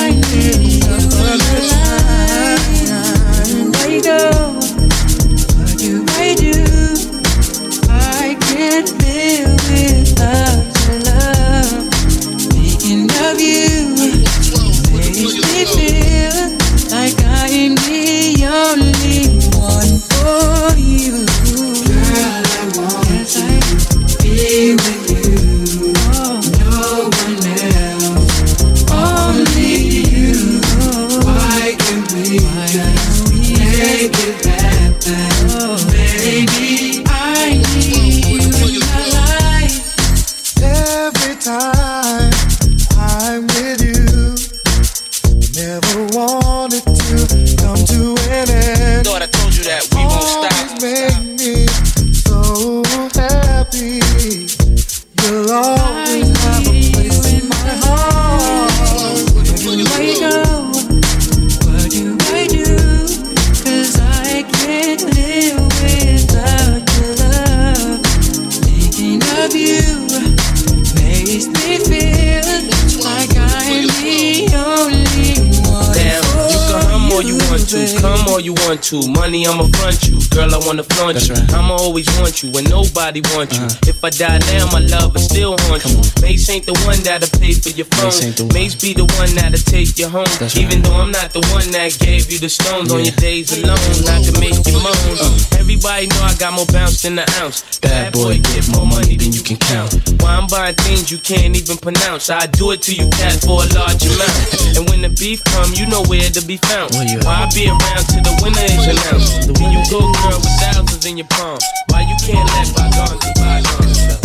all 77.14 77.22
you 77.22 77.38
want 77.46 77.62
to, 77.70 77.78
come 78.00 78.26
all 78.26 78.40
you 78.40 78.54
want 78.66 78.82
to. 78.82 78.98
Money, 79.08 79.46
I'ma 79.46 79.70
front 79.78 80.02
you. 80.08 80.18
Girl, 80.34 80.50
I 80.50 80.58
wanna 80.66 80.82
flaunt 80.82 81.22
you. 81.28 81.34
I'ma 81.54 81.74
always 81.78 82.10
want 82.18 82.42
you 82.42 82.50
when 82.50 82.64
nobody 82.64 83.22
wants 83.32 83.54
you. 83.56 83.64
Uh-huh. 83.64 83.90
If 83.90 84.02
I 84.02 84.10
die 84.10 84.38
now, 84.50 84.66
my 84.74 84.80
love 84.80 85.14
will 85.14 85.22
still 85.22 85.54
haunt 85.70 85.84
you. 85.86 86.02
Mase 86.20 86.50
ain't 86.50 86.66
the 86.66 86.74
one 86.82 86.98
that'll 87.06 87.30
pay 87.38 87.54
for 87.54 87.70
your 87.70 87.86
phone. 87.94 88.50
Mase 88.50 88.74
be 88.74 88.94
the 88.94 89.06
one 89.22 89.30
that'll 89.38 89.62
take 89.62 89.94
you 89.98 90.08
home. 90.08 90.26
Even 90.58 90.82
though 90.82 90.98
I'm 90.98 91.12
not 91.14 91.30
the 91.30 91.44
one 91.54 91.70
that 91.70 91.94
gave 92.02 92.30
you 92.32 92.38
the 92.38 92.48
stones 92.48 92.90
on 92.90 93.04
your 93.04 93.14
days 93.22 93.54
alone, 93.54 93.78
I 94.10 94.18
can 94.18 94.34
make 94.42 94.58
you 94.66 94.74
moan. 94.82 95.14
Uh. 95.22 95.62
Everybody 95.62 96.06
know 96.10 96.22
I 96.26 96.34
got 96.34 96.52
more 96.52 96.66
bounce 96.66 97.02
than 97.02 97.18
an 97.18 97.30
ounce. 97.38 97.78
Bad 97.78 98.12
boy, 98.12 98.42
get 98.42 98.66
more 98.74 98.86
money 98.86 99.16
than 99.16 99.32
you 99.32 99.42
can 99.42 99.56
count. 99.56 99.94
Why 100.18 100.34
I'm 100.34 100.48
buying 100.48 100.74
things 100.74 101.12
you 101.12 101.18
can't 101.18 101.54
even 101.54 101.78
pronounce. 101.78 102.28
I 102.28 102.46
do 102.46 102.72
it 102.72 102.82
to 102.82 102.92
you, 102.94 103.08
cat, 103.10 103.38
for 103.46 103.62
a 103.62 103.68
large 103.70 104.02
amount. 104.02 104.34
And 104.74 104.90
when 104.90 105.02
the 105.02 105.08
beef 105.08 105.44
come, 105.44 105.70
you 105.74 105.86
know 105.86 106.02
where 106.10 106.28
to 106.28 106.42
be 106.42 106.56
found. 106.56 106.90
Why 107.04 107.44
I 107.44 107.50
be 107.52 107.68
around 107.68 108.04
till 108.08 108.24
the 108.24 108.32
winner 108.40 108.64
is 108.64 108.88
announced? 108.88 109.52
When 109.60 109.68
you 109.76 109.84
go, 109.92 110.00
girl, 110.00 110.40
with 110.40 110.56
thousands 110.56 111.04
in 111.04 111.18
your 111.18 111.28
palm. 111.28 111.58
Why 111.92 112.00
you 112.00 112.16
can't 112.24 112.48
let 112.56 112.72
bygones 112.72 113.20
be 113.20 113.30
bygones, 113.36 114.00
fellas? 114.08 114.24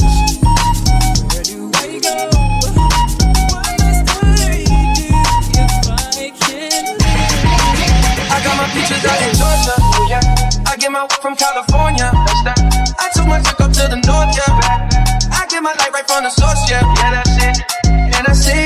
I 8.31 8.37
got 8.47 8.55
my 8.55 8.67
peaches 8.71 9.03
out 9.03 9.19
in 9.27 9.35
Georgia. 9.35 9.75
Oh, 9.75 10.07
yeah. 10.07 10.23
I 10.71 10.77
get 10.77 10.91
my 10.91 11.03
work 11.03 11.19
from 11.21 11.35
California. 11.35 12.11
That's 12.15 12.43
that. 12.47 12.59
I 12.99 13.11
took 13.11 13.27
my 13.27 13.41
chick 13.43 13.59
up 13.59 13.71
to 13.75 13.91
the 13.91 13.99
north, 14.07 14.31
yeah. 14.31 15.35
I 15.35 15.45
get 15.51 15.61
my 15.61 15.73
light 15.75 15.91
right 15.91 16.07
from 16.07 16.23
the 16.23 16.29
source, 16.31 16.63
yeah. 16.71 16.79
Yeah, 16.95 17.11
that's 17.11 17.35
it. 17.43 17.59
And 18.15 18.27
I 18.27 18.31
see 18.31 18.58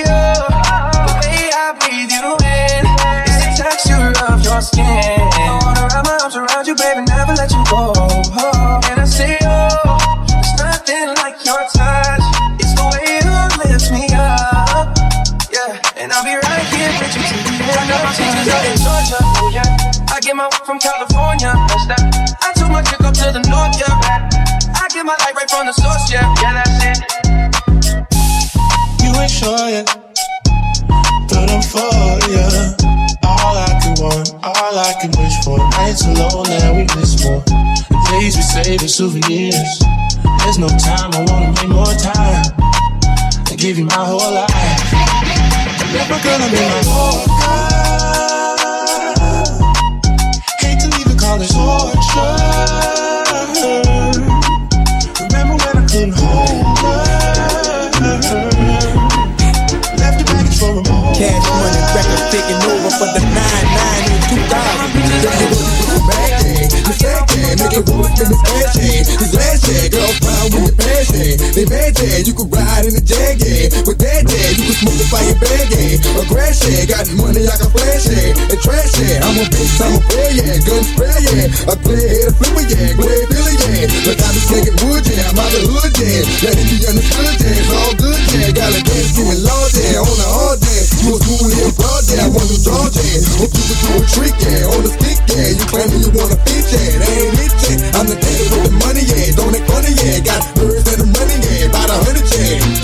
I 20.34 20.36
my 20.36 20.50
work 20.50 20.66
from 20.66 20.80
California. 20.80 21.54
That's 21.70 21.86
that. 21.94 22.02
I 22.42 22.58
took 22.58 22.74
my 22.74 22.82
chick 22.82 23.06
up 23.06 23.14
to 23.22 23.30
the 23.30 23.46
north. 23.54 23.78
Yeah, 23.78 23.94
I 24.74 24.90
get 24.90 25.06
my 25.06 25.14
light 25.22 25.38
right 25.38 25.46
from 25.46 25.70
the 25.70 25.74
source. 25.78 26.10
Yeah, 26.10 26.26
yeah, 26.42 26.58
that's 26.58 26.74
it. 26.90 26.98
You 28.98 29.14
ain't 29.14 29.30
sure 29.30 29.70
yet, 29.70 29.86
but 31.30 31.54
I'm 31.54 31.62
for 31.62 31.86
ya. 32.34 32.50
All 33.22 33.62
I 33.62 33.78
can 33.78 33.94
want, 34.02 34.34
all 34.42 34.74
I 34.74 34.98
can 34.98 35.14
wish 35.22 35.38
for. 35.46 35.62
Nights 35.78 36.02
alone, 36.10 36.50
now 36.50 36.82
we 36.82 36.90
miss 36.98 37.22
more. 37.22 37.46
The 37.94 38.02
days 38.18 38.34
we 38.34 38.42
save 38.42 38.82
as 38.82 38.90
souvenirs. 38.90 39.86
There's 40.42 40.58
no 40.58 40.66
time, 40.82 41.14
I 41.14 41.30
wanna 41.30 41.54
make 41.62 41.70
more 41.70 41.94
time. 41.94 42.42
And 43.54 43.58
give 43.62 43.78
you 43.78 43.86
my 43.86 44.02
whole 44.02 44.34
life. 44.34 44.50
Never 45.94 46.18
gonna 46.26 46.50
be 46.50 46.58
my 46.58 46.82
walker. 46.90 47.34
Hate 47.54 47.73
call 51.34 51.42
it 51.42 51.50
torture. 51.50 52.38
Remember 55.24 55.56
when 55.58 55.74
I 55.74 55.86
couldn't 55.90 56.14
hold 56.14 56.78
her? 56.78 57.02
Left 59.98 60.18
the 60.20 60.26
baggage 60.30 60.58
for 60.60 60.70
a 60.70 60.84
moment. 60.86 61.18
Cash 61.18 61.48
money 61.58 61.82
record 61.94 62.24
taking 62.30 62.62
over 62.70 62.90
for 62.94 63.10
the 63.14 63.22
99 63.34 64.14
in 64.14 64.22
2000. 64.30 64.94
Then 65.24 65.36
you 65.42 65.50
look 65.50 65.74
at 65.74 65.90
the 65.90 66.02
bag 66.06 66.32
gang, 66.44 66.70
the 66.70 66.94
sack 66.94 67.26
make 67.34 67.74
it 67.74 67.90
roll 67.90 68.06
in 68.06 68.30
the 68.30 68.38
ass 68.62 68.78
hand. 68.78 69.06
This 69.18 69.34
last 69.34 69.66
year, 69.68 69.90
girl 69.90 70.14
found 70.22 70.54
with 70.54 70.70
your 70.70 70.76
pants 70.78 71.03
hand. 71.14 71.38
They 71.54 71.66
bad 71.70 71.94
yeah, 72.02 72.26
you 72.26 72.34
could 72.34 72.50
ride 72.50 72.86
in 72.90 72.98
the 72.98 73.04
jag 73.06 73.38
yeah. 73.40 73.70
With 73.86 74.02
that 74.02 74.26
yeah, 74.26 74.50
you 74.58 74.64
could 74.68 74.80
smoke 74.82 74.98
the 74.98 75.08
fire 75.08 75.38
bag 75.38 75.70
yeah. 75.70 76.20
A 76.20 76.24
grass 76.26 76.60
yeah, 76.66 76.90
got 76.90 77.06
money 77.14 77.46
I 77.46 77.56
can 77.56 77.70
flash 77.70 78.06
yeah. 78.10 78.52
And 78.52 78.60
trash 78.60 78.94
yeah, 78.98 79.26
I'm 79.26 79.38
a 79.38 79.46
bitch, 79.48 79.78
I'm 79.80 79.94
a 79.94 80.02
player 80.10 80.34
yeah. 80.42 80.58
Gun 80.66 80.84
spray 80.84 81.20
yeah, 81.30 81.72
a 81.72 81.76
player 81.78 82.10
head 82.10 82.28
a 82.28 82.34
flipper 82.34 82.66
yeah. 82.66 82.90
Glad 82.98 83.24
Billy 83.30 83.56
yeah, 83.62 83.86
look 84.10 84.20
I 84.20 84.30
be 84.34 84.42
slinging 84.42 84.78
wood 84.82 85.04
yeah. 85.06 85.30
I'm 85.30 85.38
out 85.38 85.52
the 85.54 85.62
hood 85.70 85.94
yeah, 86.02 86.26
let 86.44 86.58
it 86.58 86.68
be 86.68 86.78
understood 86.90 87.36
yeah. 87.38 87.62
It's 87.62 87.72
all 87.72 87.94
good 87.96 88.22
yeah, 88.34 88.50
got 88.58 88.74
a 88.74 88.82
dance 88.82 89.12
doing 89.14 89.42
law 89.46 89.66
yeah. 89.78 90.02
On 90.02 90.18
the 90.18 90.28
hard 90.28 90.60
yeah, 90.66 90.84
you 91.06 91.14
a 91.14 91.18
school 91.22 91.48
here 91.54 91.74
broad 91.78 92.04
yeah. 92.10 92.26
I 92.26 92.28
want 92.34 92.50
to 92.50 92.58
draw 92.60 92.90
yeah. 92.90 93.04
yeah. 93.04 93.38
Hope 93.38 93.54
you 93.54 93.64
can 93.68 93.78
do 93.84 93.90
a 93.98 94.02
trick, 94.10 94.36
yeah. 94.42 94.74
On 94.74 94.82
the 94.82 94.92
stick, 94.94 95.20
yeah. 95.30 95.50
You 95.54 95.66
claiming 95.70 96.02
you 96.02 96.12
wanna 96.16 96.38
fit, 96.48 96.66
yeah. 96.72 97.02
That 97.02 97.12
ain't 97.14 97.44
it, 97.44 97.54
yeah. 97.64 97.98
I'm 97.98 98.06
the 98.08 98.16
nigga 98.18 98.46
with 98.50 98.64
the 98.64 98.74
money, 98.82 99.04
yeah. 99.04 99.36
Don't 99.38 99.56
act 99.56 99.66
funny, 99.70 99.92
yeah. 100.00 100.20
Got 100.24 100.42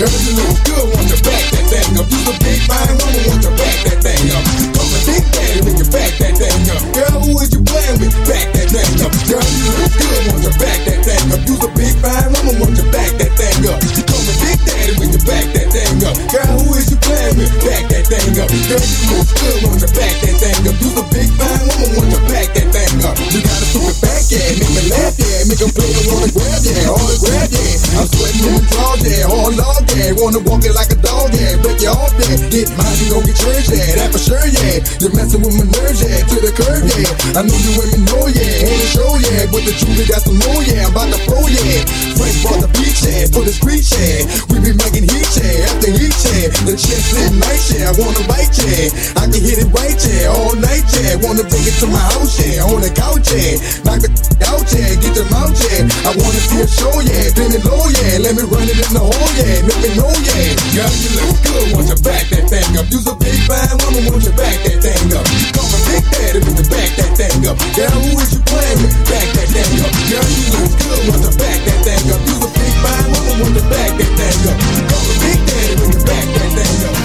Girl, 0.00 0.08
to 0.08 1.18
back 1.28 1.44
that 1.52 1.66
thing 1.68 1.92
up. 2.00 2.08
You 2.08 2.24
a 2.24 2.32
big 2.40 2.60
fine 2.64 2.96
woman, 3.04 3.20
want 3.28 3.44
to 3.44 3.52
back 3.52 3.76
that 3.84 4.00
thing 4.00 4.32
up. 4.32 4.44
Come 4.72 4.88
and 4.96 5.04
think 5.04 5.24
daddy 5.28 5.60
when 5.60 5.76
you 5.76 5.84
back 5.92 6.16
that 6.24 6.40
thing 6.40 6.64
up. 6.72 6.80
Girl, 6.96 7.20
who 7.20 7.36
is 7.36 7.52
you 7.52 7.60
playing 7.60 8.00
with? 8.00 8.16
Back 8.24 8.48
that 8.48 8.68
thing 8.72 8.96
up. 9.04 9.12
Girl, 9.28 9.44
you 9.44 10.24
want 10.24 10.40
to 10.48 10.52
back 10.56 10.80
that 10.88 11.04
thing 11.04 11.26
up. 11.36 11.40
You 11.44 11.54
a 11.60 11.68
big 11.76 11.94
fine 12.00 12.32
woman, 12.32 12.56
want 12.64 12.80
to 12.80 12.84
back 12.88 13.12
that 13.20 13.32
thing 13.36 13.60
up. 13.68 13.76
Come 13.76 14.24
and 14.24 14.38
think 14.40 14.60
daddy 14.64 14.92
when 14.96 15.08
you 15.12 15.20
back 15.20 15.46
that 15.52 15.68
thing 15.68 16.00
up. 16.08 16.16
Girl, 16.32 16.48
who 16.64 16.80
is 16.80 16.88
you 16.88 16.96
playing 17.04 17.36
with? 17.36 17.52
Back 17.60 17.84
that 17.92 18.04
thing 18.08 18.40
up. 18.40 18.48
Girl, 18.48 18.80
you 18.80 19.00
look 19.04 19.28
good, 19.36 19.58
want 19.68 19.84
to 19.84 19.88
back 19.92 20.16
that 20.16 20.36
thing 20.40 20.60
up. 20.64 20.76
You 20.80 20.90
a 20.96 21.04
big 21.12 21.28
fine 21.36 21.60
woman, 21.76 21.88
want 22.00 22.08
to 22.08 22.20
back 22.24 22.48
that 22.56 22.68
thing 22.72 23.04
up. 23.04 23.20
You 23.20 23.44
got 23.44 23.52
a 23.52 23.66
stupid 23.68 24.00
back, 24.00 24.24
at 24.32 24.54
me 24.64 24.69
laugh, 24.90 25.14
yeah. 25.16 25.46
Make 25.46 25.60
them 25.62 25.72
play 25.72 25.90
wanna 26.10 26.30
grab, 26.34 26.60
yeah. 26.66 26.90
All 26.90 27.06
the 27.06 27.16
grab, 27.22 27.48
yeah. 27.50 27.98
I'm 27.98 28.06
sweating 28.10 28.44
in 28.44 28.54
the 28.58 28.64
draw, 28.70 28.94
yeah. 29.00 29.30
All 29.30 29.50
log, 29.54 29.84
yeah. 29.94 30.10
Wanna 30.18 30.40
walk 30.42 30.66
it 30.66 30.74
like 30.74 30.90
a 30.90 30.98
dog, 30.98 31.30
yeah. 31.32 31.56
Break 31.62 31.80
your 31.80 31.94
off, 31.94 32.12
yeah. 32.18 32.36
Get 32.50 32.68
mine, 32.74 32.96
you 32.98 33.06
gon' 33.14 33.24
get 33.24 33.38
yours, 33.40 33.66
yeah. 33.70 33.98
That 33.98 34.10
for 34.10 34.20
sure, 34.20 34.46
yeah. 34.46 34.82
You're 34.98 35.14
messing 35.14 35.42
with 35.42 35.54
my 35.54 35.66
nerves, 35.70 36.02
yeah. 36.02 36.20
To 36.26 36.36
the 36.42 36.52
curb, 36.52 36.82
yeah. 36.84 37.38
I 37.38 37.46
know 37.46 37.56
you 37.56 37.72
women 37.78 38.02
know, 38.10 38.26
yeah. 38.30 38.66
Ain't 38.66 38.82
a 38.82 38.88
show, 38.90 39.10
yeah. 39.22 39.46
But 39.50 39.62
the 39.64 39.72
truth, 39.78 40.02
got 40.10 40.22
some 40.26 40.38
more, 40.42 40.62
yeah. 40.66 40.86
I'm 40.86 40.92
about 40.92 41.08
to 41.14 41.18
pro, 41.24 41.40
yeah. 41.46 41.86
Fresh 42.18 42.42
for 42.42 42.56
the 42.58 42.68
beach, 42.76 43.00
yeah. 43.06 43.30
For 43.30 43.42
the 43.46 43.54
street, 43.54 43.86
yeah. 43.94 44.26
We 44.50 44.60
be 44.60 44.72
making 44.74 45.06
heat, 45.06 45.30
yeah. 45.38 45.70
After 45.70 45.90
heat, 45.94 46.16
yeah. 46.34 46.50
The 46.66 46.74
chest 46.74 47.14
lit 47.14 47.32
night, 47.38 47.62
yeah. 47.74 47.90
I 47.90 47.92
wanna 47.96 48.22
bite, 48.26 48.54
yeah. 48.58 48.90
I 49.18 49.28
can 49.30 49.42
hit 49.42 49.62
it 49.62 49.70
right, 49.70 49.98
yeah. 49.98 50.34
All 50.34 50.54
night, 50.58 50.86
yeah. 50.98 51.20
Wanna 51.22 51.44
bring 51.46 51.64
it 51.64 51.76
to 51.82 51.86
my 51.86 52.02
house, 52.16 52.38
yeah. 52.40 52.64
On 52.66 52.80
the 52.80 52.90
couch, 52.92 53.28
yeah. 53.32 53.56
Knock 53.84 54.00
the 54.04 54.10
out, 54.46 54.66
yeah. 54.72 54.79
Get 54.80 55.12
them 55.12 55.28
out, 55.36 55.52
yeah. 55.52 55.84
I 56.08 56.16
wanna 56.16 56.40
see 56.40 56.64
a 56.64 56.68
show, 56.68 56.92
yeah. 57.04 57.28
Bend 57.36 57.52
it 57.52 57.64
low, 57.68 57.84
yeah. 57.92 58.24
Let 58.24 58.32
me 58.32 58.48
run 58.48 58.64
it 58.64 58.80
in 58.80 58.92
the 58.96 59.02
hole, 59.04 59.30
yeah. 59.36 59.60
Make 59.60 59.80
me 59.84 59.90
know, 59.92 60.08
yeah. 60.08 60.56
Girl, 60.72 60.92
you 60.96 61.10
look 61.20 61.36
good. 61.44 61.66
Want 61.76 61.88
you 61.92 61.98
back 62.00 62.24
that 62.32 62.48
thing 62.48 62.72
up. 62.80 62.86
You's 62.88 63.04
a 63.04 63.14
big 63.20 63.36
fine 63.44 63.76
woman. 63.84 64.08
Want 64.08 64.24
you 64.24 64.32
back 64.32 64.56
that 64.64 64.80
thing 64.80 65.12
up. 65.12 65.24
Come 65.52 65.68
from 65.68 65.82
Big 65.84 66.04
Daddy 66.08 66.40
with 66.40 66.56
the 66.56 66.66
back 66.72 66.90
that 66.96 67.12
thing 67.12 67.44
up. 67.44 67.56
Girl, 67.76 67.92
who 67.92 68.16
is 68.24 68.30
you 68.32 68.40
playing 68.48 68.80
with? 68.80 68.96
Back 69.04 69.28
that 69.36 69.48
thing 69.52 69.80
up. 69.84 69.92
Girl, 70.08 70.28
you 70.32 70.44
look 70.56 70.72
good. 70.80 71.00
Want 71.12 71.22
to 71.28 71.32
back 71.36 71.58
that 71.60 71.78
thing 71.84 72.06
up. 72.08 72.20
You's 72.24 72.40
a 72.40 72.48
big 72.48 72.74
fine 72.80 73.08
woman. 73.12 73.36
Want 73.36 73.54
to 73.60 73.64
back 73.68 73.90
that 74.00 74.12
thing 74.16 74.40
up. 74.48 74.56
Come 74.88 75.04
from 75.04 75.16
Big 75.20 75.40
Daddy 75.44 75.74
with 75.76 75.92
the 75.92 76.00
back 76.08 76.24
that 76.24 76.50
thing 76.56 76.88
up. 76.88 76.99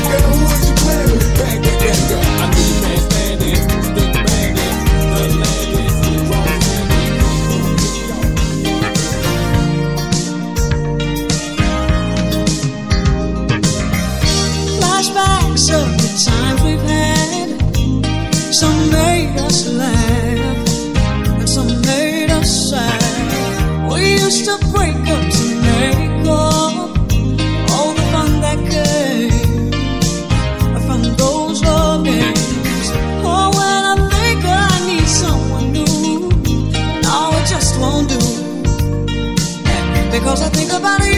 About 40.76 41.15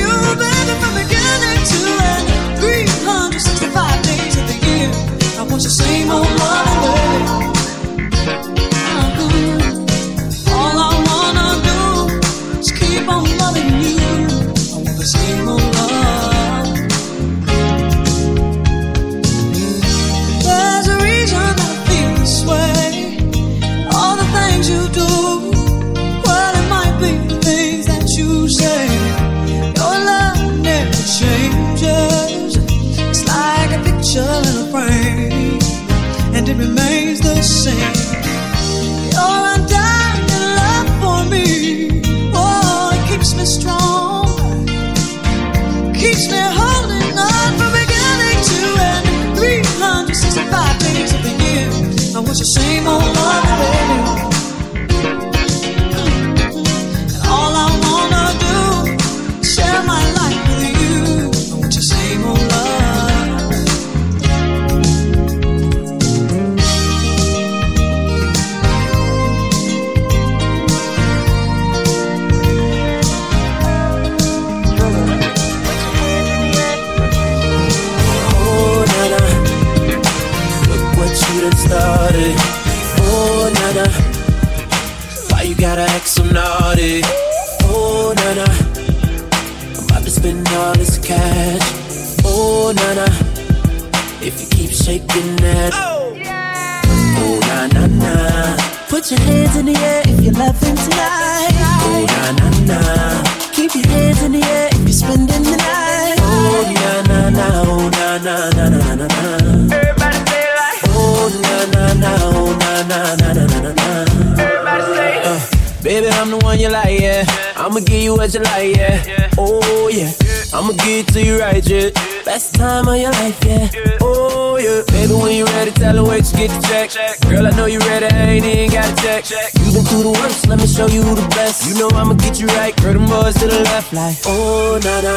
been 129.78 129.86
through 129.86 130.03
the 130.03 130.19
worst, 130.19 130.47
let 130.47 130.57
me 130.57 130.67
show 130.67 130.88
you 130.88 131.03
the 131.03 131.28
best. 131.38 131.67
You 131.67 131.75
know 131.80 131.89
I'ma 131.93 132.13
get 132.13 132.39
you 132.39 132.47
right, 132.59 132.75
girl, 132.82 132.93
them 132.93 133.05
boys 133.05 133.36
to 133.36 133.47
the 133.47 133.61
left, 133.69 133.93
like. 133.93 134.17
Oh, 134.25 134.80
na 134.84 135.01
na. 135.05 135.15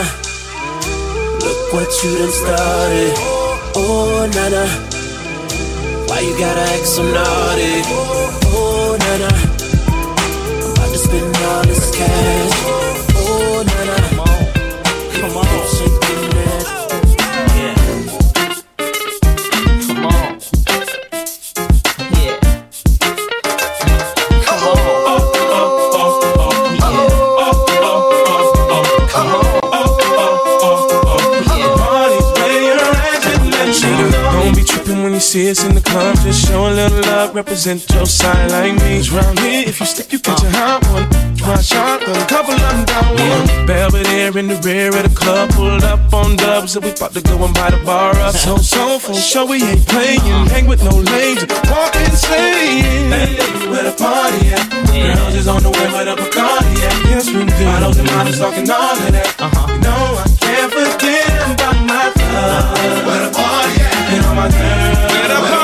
Look 1.44 1.72
what 1.72 1.88
you 2.02 2.10
done 2.18 2.34
started. 2.42 3.14
Oh, 3.76 4.28
na 4.36 4.44
na. 4.54 4.64
Why 6.08 6.20
you 6.20 6.36
gotta 6.38 6.64
act 6.76 6.86
so 6.86 7.02
naughty? 7.02 7.74
Oh, 8.52 8.96
na 9.00 9.12
na. 9.22 9.30
I'm 10.60 10.72
about 10.72 10.90
to 10.92 10.98
spend 10.98 11.36
all 11.36 11.62
this 11.64 11.90
cash. 11.96 12.49
See 35.30 35.48
us 35.48 35.62
in 35.62 35.76
the 35.76 35.80
club, 35.80 36.16
just 36.24 36.44
show 36.48 36.66
a 36.66 36.72
little 36.74 37.02
love, 37.02 37.32
represent 37.36 37.88
your 37.94 38.04
side 38.04 38.50
like 38.50 38.74
me. 38.82 38.98
'Cause 38.98 39.10
round 39.10 39.38
here, 39.38 39.62
if 39.64 39.78
you 39.78 39.86
slip, 39.86 40.12
you 40.12 40.18
catch 40.18 40.42
a 40.42 40.50
hot 40.50 40.82
one. 40.90 41.06
My 41.46 41.62
shotgun, 41.62 42.20
couple 42.26 42.54
of 42.54 42.60
them 42.60 42.84
down 42.84 43.10
one. 43.30 43.66
Belvedere 43.66 44.36
in 44.36 44.48
the 44.48 44.56
rear 44.66 44.88
of 44.88 45.04
the 45.08 45.14
club, 45.22 45.50
pulled 45.50 45.84
up 45.84 46.12
on 46.12 46.34
dubs, 46.34 46.74
and 46.74 46.84
we 46.84 46.90
about 46.90 47.14
to 47.14 47.20
go 47.20 47.36
and 47.44 47.54
buy 47.54 47.70
the 47.70 47.80
bar 47.88 48.10
up. 48.26 48.34
So, 48.34 48.56
so, 48.56 48.98
for 48.98 49.14
sure, 49.14 49.46
we 49.46 49.62
ain't 49.62 49.86
playing. 49.86 50.48
Hang 50.54 50.66
with 50.66 50.82
no 50.82 50.94
lames, 51.12 51.42
walk 51.70 51.94
insane. 51.94 53.12
Hey, 53.14 53.38
where 53.70 53.84
the 53.84 53.94
party 54.04 54.42
at? 54.50 54.66
Girls 54.90 55.34
is 55.40 55.46
on 55.46 55.62
the 55.62 55.70
way, 55.70 55.86
where 55.94 56.06
the 56.06 56.16
Bacardi 56.22 56.74
at? 56.88 56.96
Yes, 57.10 57.26
we 57.34 57.44
do. 57.44 57.64
Models 57.66 57.98
and 57.98 58.10
models 58.10 58.38
talking 58.38 58.68
all 58.68 58.98
of 58.98 59.12
that. 59.14 59.28
Uh-huh. 59.38 59.72
You 59.72 59.78
know, 59.86 60.04
I 60.22 60.26
can't 60.44 60.70
forget 60.74 61.50
about 61.54 61.78
my 61.90 62.06
love. 62.34 63.06
Where 63.06 63.20
the 63.26 63.30
party 63.38 63.74
at? 63.86 63.94
And 64.12 64.26
all 64.26 64.34
my 64.34 64.48
girls. 64.48 64.99
Where 65.30 65.40
the 65.42 65.59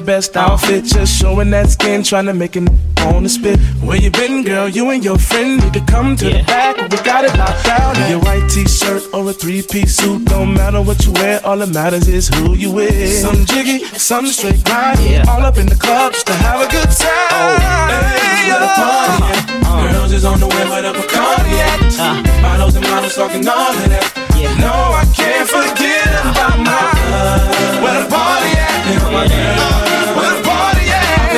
their 0.00 0.16
best 0.16 0.36
outfit, 0.36 0.84
just 0.84 1.20
showing 1.20 1.50
that 1.50 1.68
skin, 1.68 2.02
trying 2.02 2.26
to 2.26 2.34
make 2.34 2.56
it 2.56 2.68
on 3.00 3.22
the 3.22 3.28
spit. 3.28 3.58
Where 3.82 3.96
you 3.96 4.10
been, 4.10 4.42
girl? 4.44 4.68
You 4.68 4.90
and 4.90 5.04
your 5.04 5.18
friend 5.18 5.62
need 5.62 5.72
to 5.74 5.80
come 5.80 6.16
to 6.16 6.24
the 6.24 6.42
back. 6.44 6.76
We 6.76 6.96
got 7.04 7.24
it 7.24 7.36
locked 7.36 7.64
down. 7.64 7.96
In 8.02 8.10
your 8.10 8.20
white 8.20 8.48
t-shirt 8.50 9.02
or 9.12 9.28
a 9.28 9.32
three-piece 9.32 9.96
suit, 9.96 10.24
don't 10.26 10.54
matter 10.54 10.80
what 10.82 11.04
you 11.04 11.12
wear. 11.12 11.44
All 11.44 11.58
that 11.58 11.72
matters 11.72 12.08
is 12.08 12.28
who 12.28 12.54
you 12.54 12.70
with. 12.70 13.12
Some 13.20 13.44
jiggy, 13.46 13.84
some 13.84 14.26
straight 14.26 14.64
grind. 14.64 15.28
All 15.28 15.42
up 15.42 15.56
in 15.58 15.66
the 15.66 15.76
club 15.76 16.12
just 16.12 16.26
to 16.26 16.34
have 16.34 16.60
a 16.60 16.70
good 16.70 16.90
time. 16.90 17.10
Oh, 17.30 17.56
hey, 18.00 18.50
where 18.50 18.60
the 18.60 18.70
party 18.76 19.24
at? 19.38 19.92
Girls 19.92 20.12
is 20.12 20.24
on 20.24 20.40
the 20.40 20.46
way 20.46 20.64
where 20.68 20.82
the 20.82 20.92
Bacardi 20.92 21.52
at. 21.68 21.98
Uh. 21.98 22.42
Models 22.42 22.76
and 22.76 22.86
models 22.88 23.14
talking 23.14 23.46
all 23.48 23.70
of 23.70 23.88
that. 23.88 24.19
No, 24.60 24.72
I 24.96 25.04
can't 25.14 25.48
forget 25.48 26.08
about 26.24 26.58
my 26.58 26.92
love. 27.10 27.82
Where 27.82 28.02
the 28.02 28.08
party 28.08 28.52
at? 28.56 28.80
Where 28.86 30.32
the 30.36 30.42
party 30.48 30.84
at? 30.90 31.32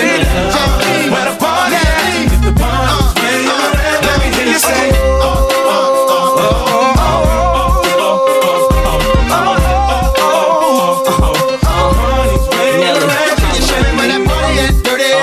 Where 1.10 1.26
the 1.28 1.36
party 1.40 1.74
at? 1.74 2.32
If 2.32 2.40
the 2.42 2.52
party's 2.60 3.12
where 3.18 3.40
you're 3.42 3.74
at, 3.74 3.98
let 4.06 4.16
me 4.22 4.28
hear 4.36 4.46
you 4.52 4.58
say. 4.58 4.90
oh, 4.94 5.48
oh, 5.50 6.06
oh, 6.08 6.36
oh, 6.38 7.22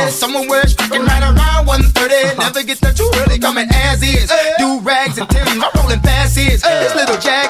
Someone 0.09 0.47
wears 0.49 0.73
fucking 0.73 1.01
right 1.01 1.23
around 1.23 1.65
130. 1.65 2.13
Uh-huh. 2.13 2.41
Never 2.43 2.63
get 2.63 2.79
there 2.81 2.93
too 2.93 3.09
early, 3.23 3.39
coming 3.39 3.67
as 3.73 4.01
is. 4.03 4.29
Do 4.57 4.79
rags 4.81 5.17
and 5.17 5.29
Tim's, 5.29 5.49
I'm 5.51 5.71
rolling 5.79 5.99
fast 6.01 6.37
is. 6.37 6.61
This 6.61 6.93
little 6.95 7.15
jag 7.17 7.48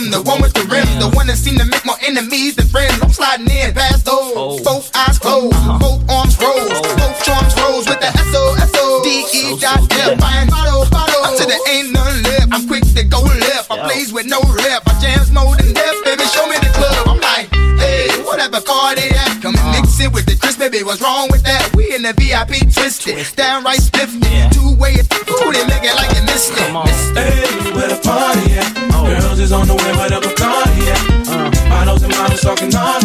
with 0.00 0.12
the 0.12 0.22
one 0.22 0.40
with 0.40 0.52
the 0.54 0.64
rims, 0.64 0.88
the 0.96 1.10
one 1.12 1.26
that 1.26 1.36
seem 1.36 1.58
to 1.58 1.64
make 1.64 1.84
more 1.84 1.98
enemies 2.00 2.56
than 2.56 2.66
friends. 2.66 2.96
I'm 3.02 3.12
sliding 3.12 3.50
in 3.50 3.74
past 3.74 4.04
those. 4.04 4.60
Both 4.62 4.90
eyes 4.96 5.18
closed, 5.18 5.56
both 5.80 6.00
arms 6.08 6.36
rose, 6.40 6.80
both 6.96 7.16
charms 7.24 7.52
rose 7.60 7.84
with 7.84 8.00
the 8.00 8.08
S 8.08 8.32
O 8.32 8.56
S 8.56 8.72
O 8.76 9.02
D 9.04 9.26
E 9.28 9.56
dot 9.60 9.84
F. 9.92 10.18
Buying 10.18 10.48
bottle, 10.48 10.88
bottle 10.88 11.22
until 11.28 11.48
there 11.48 11.60
ain't 11.68 11.92
none 11.92 12.22
left. 12.22 12.48
I'm 12.52 12.66
quick 12.66 12.84
to 12.96 13.04
go 13.04 13.20
left. 13.20 13.70
I 13.70 13.84
plays 13.84 14.12
with 14.12 14.26
no 14.26 14.40
rep. 14.40 14.82
I 14.88 14.94
jams 15.00 15.30
more 15.32 15.56
than 15.56 15.72
death, 15.74 15.98
baby. 16.04 16.24
Show 16.32 16.48
me 16.48 16.56
the 16.56 16.72
club. 16.72 17.04
I'm 17.08 17.20
like, 17.20 17.52
hey, 17.76 18.08
whatever 18.24 18.60
car 18.60 18.94
they 18.94 19.10
at, 19.10 19.42
come 19.42 19.56
and 19.56 19.68
mix 19.76 20.00
it 20.00 20.12
with 20.12 20.24
the 20.24 20.36
Chris, 20.36 20.56
baby. 20.56 20.82
What's 20.82 21.02
wrong 21.02 21.28
with 21.30 21.44
that? 21.44 21.74
We 21.76 21.92
in 21.94 22.02
the 22.02 22.16
VIP 22.16 22.72
twisted, 22.72 23.20
downright 23.36 23.84
spiffed. 23.84 24.16
Two 24.56 24.74
way, 24.80 24.96
ooh, 24.96 25.52
they 25.52 25.64
make 25.68 25.84
it 25.84 25.94
like 25.94 26.10
you 26.16 26.24
missed 26.24 26.56
it. 26.56 26.70
Hey, 27.12 27.49
on 29.52 29.66
the 29.66 29.74
way 29.74 29.92
where 29.98 30.08
the 30.10 30.20
Bacardi 30.20 30.86
at. 30.94 31.28
Uh. 31.28 31.68
Models 31.68 32.02
and 32.02 32.12
models 32.12 32.40
talking 32.40 32.74
all 32.76 32.99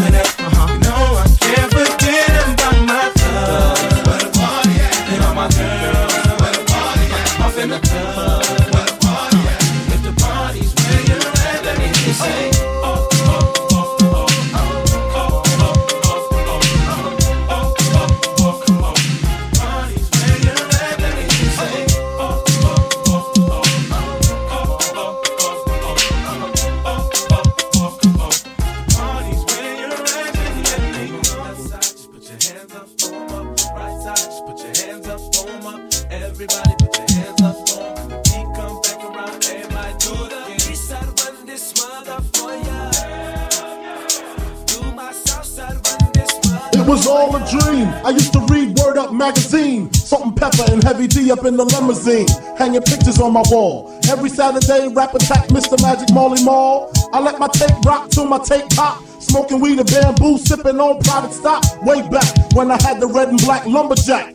in 51.45 51.57
the 51.57 51.65
limousine. 51.65 52.27
Hanging 52.57 52.81
pictures 52.81 53.19
on 53.19 53.33
my 53.33 53.43
wall. 53.49 53.97
Every 54.09 54.29
Saturday, 54.29 54.87
rap 54.93 55.13
attack 55.13 55.47
Mr. 55.49 55.81
Magic 55.81 56.13
Marley 56.13 56.43
Marl. 56.43 56.91
I 57.13 57.19
let 57.19 57.39
my 57.39 57.47
tape 57.47 57.77
rock 57.85 58.09
till 58.09 58.25
my 58.25 58.39
tape 58.39 58.69
pop. 58.71 59.03
Smoking 59.19 59.59
weed 59.59 59.79
and 59.79 59.89
bamboo, 59.89 60.37
sipping 60.37 60.79
on 60.79 61.01
private 61.01 61.33
stock. 61.33 61.63
Way 61.83 62.07
back 62.09 62.27
when 62.53 62.69
I 62.71 62.81
had 62.81 62.99
the 62.99 63.07
red 63.07 63.29
and 63.29 63.39
black 63.39 63.65
lumberjack 63.65 64.34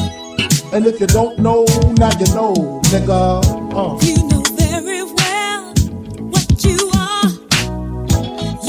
And 0.73 0.85
if 0.85 1.01
you 1.01 1.07
don't 1.07 1.37
know, 1.37 1.65
now 1.97 2.11
you 2.17 2.25
know, 2.33 2.53
nigga. 2.91 3.43
Uh. 3.75 3.97
You 4.05 4.15
know 4.29 4.41
very 4.55 5.03
well 5.03 5.73
what 6.31 6.63
you 6.63 6.77
are. 6.95 7.29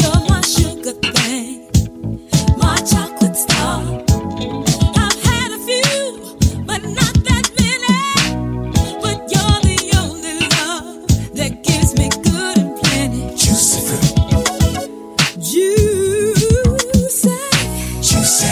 You're 0.01 0.21
my 0.29 0.41
sugar 0.43 0.95
thing, 1.15 1.69
my 2.59 2.75
chocolate 2.79 3.37
star. 3.37 3.85
I've 4.99 5.23
had 5.23 5.53
a 5.53 5.59
few, 5.65 6.03
but 6.67 6.83
not 6.83 7.15
that 7.29 7.47
many. 7.61 8.03
But 9.01 9.19
you're 9.31 9.61
the 9.63 9.79
only 10.03 10.35
love 10.59 11.07
that 11.37 11.63
gives 11.63 11.95
me 11.97 12.09
good 12.25 12.59
and 12.59 12.77
plenty. 12.81 13.31
Juicy, 13.37 13.81
juicy, 15.39 17.31
juicy. 18.03 18.51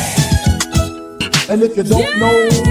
And 1.51 1.63
if 1.65 1.77
you 1.77 1.83
don't 1.83 2.17
know, 2.19 2.31
now 2.31 2.39
you 2.39 2.63
know, 2.65 2.70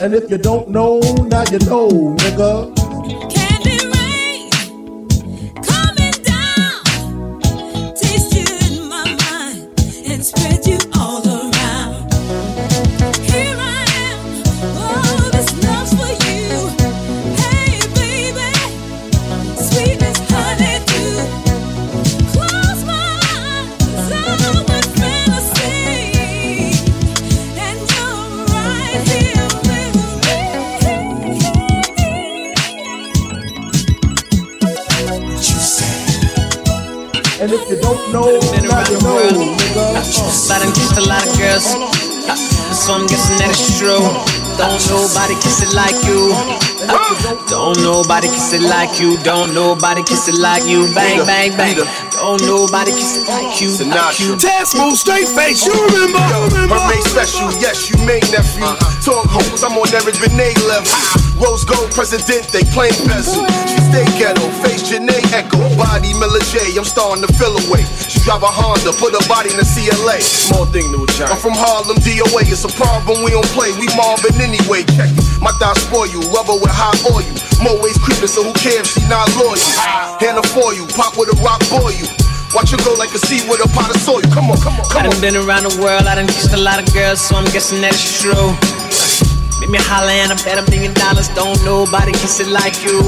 And 0.00 0.14
if 0.14 0.30
you 0.30 0.38
don't 0.38 0.70
know, 0.70 1.00
now 1.00 1.44
you 1.50 1.58
know, 1.60 1.88
nigga. 2.18 2.77
Don't 44.58 44.82
nobody 44.90 45.34
kiss 45.38 45.62
it 45.62 45.72
like 45.72 45.94
you. 46.02 46.34
Don't 47.46 47.78
nobody 47.78 48.26
kiss 48.26 48.52
it 48.52 48.62
like 48.62 48.98
you. 48.98 49.16
Don't 49.22 49.54
nobody 49.54 50.02
kiss 50.02 50.26
it 50.26 50.36
like 50.36 50.66
you. 50.66 50.92
Bang, 50.92 51.24
bang, 51.24 51.56
bang. 51.56 51.76
Don't 52.10 52.42
nobody 52.42 52.90
kiss 52.90 53.18
it 53.18 53.28
like 53.28 53.60
you. 53.60 53.70
Like 53.86 54.18
you. 54.18 54.36
Test 54.36 54.76
move, 54.76 54.98
straight 54.98 55.28
face, 55.28 55.64
you 55.64 55.72
remember? 55.72 56.18
Her 56.18 56.88
made 56.90 57.04
special, 57.06 57.52
yes, 57.62 57.88
you 57.88 57.96
made 58.04 58.26
nephew. 58.32 58.64
Uh-huh. 58.64 59.00
Talk 59.00 59.26
hoes, 59.30 59.62
I'm 59.62 59.78
on 59.78 59.86
Eric 59.94 60.18
Benet 60.18 60.58
level. 60.66 61.17
Rose 61.38 61.62
gold 61.62 61.90
president, 61.94 62.50
they 62.50 62.66
plain 62.74 62.90
bezel. 63.06 63.46
She 63.70 63.78
stay 63.86 64.02
ghetto, 64.18 64.42
face 64.58 64.90
Jhené 64.90 65.14
Aiko. 65.30 65.62
Body 65.78 66.10
Miller 66.18 66.42
J, 66.50 66.74
I'm 66.74 66.82
starting 66.84 67.22
to 67.22 67.30
feel 67.38 67.54
away. 67.66 67.86
She 68.10 68.18
drive 68.26 68.42
a 68.42 68.50
Honda, 68.50 68.90
put 68.98 69.14
her 69.14 69.22
body 69.30 69.54
in 69.54 69.58
the 69.58 69.66
CLA. 69.66 70.18
Small 70.18 70.66
thing, 70.66 70.90
new 70.90 71.06
giant. 71.14 71.30
I'm 71.30 71.38
from 71.38 71.54
Harlem, 71.54 72.02
DOA, 72.02 72.42
it's 72.42 72.66
a 72.66 72.72
problem, 72.74 73.22
we 73.22 73.30
don't 73.30 73.46
play. 73.54 73.70
We 73.78 73.86
mobbing 73.94 74.34
anyway, 74.42 74.82
check 74.98 75.14
it. 75.14 75.22
My 75.38 75.54
thighs 75.62 75.78
spoil 75.86 76.10
you, 76.10 76.18
rubber 76.34 76.58
with 76.58 76.74
hot 76.74 76.98
oil. 77.06 77.22
More 77.62 77.78
ways 77.78 77.98
creeping, 78.02 78.26
so 78.26 78.42
who 78.42 78.52
cares? 78.58 78.90
She 78.90 79.06
not 79.06 79.30
loyal. 79.38 79.58
Ah. 79.78 80.18
Hand 80.18 80.42
her 80.42 80.46
for 80.50 80.74
you, 80.74 80.90
pop 80.98 81.14
with 81.14 81.30
a 81.30 81.38
rock 81.38 81.62
boy 81.70 81.94
you. 81.94 82.06
Watch 82.50 82.74
her 82.74 82.80
go 82.82 82.98
like 82.98 83.14
a 83.14 83.20
seed 83.22 83.46
with 83.46 83.62
a 83.62 83.68
pot 83.70 83.94
of 83.94 84.00
soil. 84.02 84.26
Come 84.34 84.50
on, 84.50 84.58
come 84.58 84.74
on, 84.74 84.86
I 84.90 84.90
come 84.90 85.06
on. 85.06 85.10
done 85.14 85.20
been 85.22 85.36
around 85.38 85.70
the 85.70 85.74
world, 85.78 86.10
I 86.10 86.18
done 86.18 86.26
kissed 86.26 86.50
a 86.50 86.58
lot 86.58 86.82
of 86.82 86.90
girls, 86.90 87.22
so 87.22 87.36
I'm 87.36 87.46
guessing 87.54 87.80
that 87.86 87.94
it's 87.94 88.18
true. 88.18 88.56
Make 89.60 89.70
me 89.70 89.78
holler 89.80 90.10
and 90.10 90.32
I 90.32 90.36
bet 90.44 90.58
a 90.58 90.70
million 90.70 90.94
dollars. 90.94 91.28
Don't 91.34 91.62
nobody 91.64 92.12
kiss 92.12 92.40
it 92.40 92.48
like 92.48 92.82
you. 92.84 93.02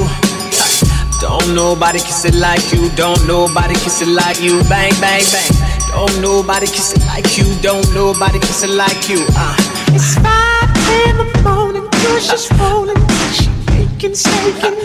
Don't 1.19 1.55
nobody 1.55 1.99
kiss 1.99 2.25
it 2.25 2.35
like 2.35 2.73
you. 2.73 2.89
Don't 2.95 3.25
nobody 3.27 3.75
kiss 3.75 4.01
it 4.01 4.07
like 4.07 4.41
you. 4.41 4.61
Bang, 4.67 4.91
bang, 4.99 5.23
bang. 5.31 5.51
Don't 5.91 6.21
nobody 6.21 6.67
kiss 6.67 6.93
it 6.93 7.05
like 7.05 7.37
you. 7.37 7.45
Don't 7.61 7.87
nobody 7.93 8.39
kiss 8.39 8.63
it 8.63 8.71
like 8.71 9.07
you. 9.07 9.23
Uh. 9.35 9.55
It's 9.93 10.15
five 10.15 10.71
in 11.07 11.17
the 11.17 11.27
morning, 11.43 11.87
push 11.91 12.33
is 12.33 12.49
rolling, 12.59 12.95
she 13.35 13.49
making, 13.71 14.15
shaking. 14.15 14.79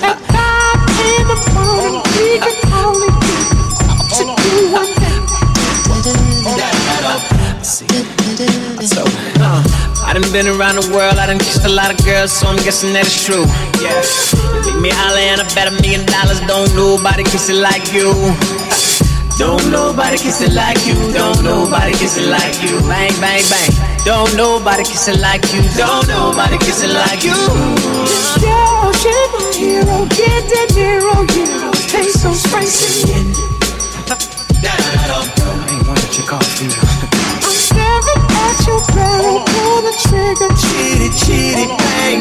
At 0.00 0.18
five 0.32 0.98
in 1.08 1.24
the 1.28 1.38
morning, 1.54 2.02
we 2.16 2.38
can 2.38 2.72
only 2.72 3.08
be 3.20 3.34
to 4.16 4.97
one 7.68 8.80
So, 8.80 9.04
uh, 9.04 9.60
I 10.04 10.12
done 10.14 10.24
been 10.32 10.48
around 10.48 10.80
the 10.80 10.88
world, 10.94 11.18
I 11.18 11.26
done 11.26 11.38
kissed 11.38 11.64
a 11.64 11.68
lot 11.68 11.92
of 11.92 12.00
girls, 12.04 12.32
so 12.32 12.48
I'm 12.48 12.56
guessing 12.64 12.92
that 12.96 13.04
it's 13.04 13.20
true. 13.24 13.44
Yeah. 13.84 13.92
Make 14.64 14.80
me 14.80 14.90
holler 14.90 15.20
and 15.20 15.40
I 15.40 15.46
bet 15.52 15.68
a 15.68 15.74
million 15.84 16.06
dollars. 16.08 16.40
Don't 16.48 16.72
nobody 16.72 17.24
kiss 17.24 17.52
it 17.52 17.60
like 17.60 17.92
you. 17.92 18.16
Don't 19.36 19.70
nobody 19.70 20.16
kiss 20.16 20.40
it 20.40 20.52
like 20.56 20.80
you. 20.88 20.96
Don't 21.12 21.44
nobody 21.44 21.92
kiss 21.92 22.16
it 22.16 22.26
like 22.32 22.56
you. 22.64 22.80
Bang, 22.88 23.12
bang, 23.20 23.44
bang. 23.52 23.70
Don't 24.04 24.32
nobody 24.34 24.82
kiss 24.82 25.06
it 25.08 25.20
like 25.20 25.44
you. 25.52 25.60
Don't 25.76 26.08
nobody 26.08 26.56
kiss 26.58 26.82
it 26.82 26.90
like 26.90 27.22
you. 27.22 27.36
Yo, 28.40 28.56
shit, 28.96 29.28
my 29.36 29.44
hero, 29.52 30.08
get 30.08 30.42
that 30.56 30.72
hero, 30.72 31.14
hero. 31.36 31.70
Taste 31.86 32.22
so 32.24 32.32
spicy. 32.32 33.12
I'm 34.08 34.18
staring 34.18 34.96
at 35.04 35.10
you, 38.68 38.78
better 38.94 39.34
pull 39.48 39.80
the 39.82 39.92
trigger. 40.04 40.48
Cheat 40.54 41.00
it, 41.06 41.14
cheat 41.16 41.56
it, 41.64 41.70
bang, 41.78 42.20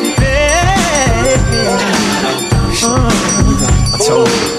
I 3.94 3.98
told 4.06 4.28
you. 4.28 4.57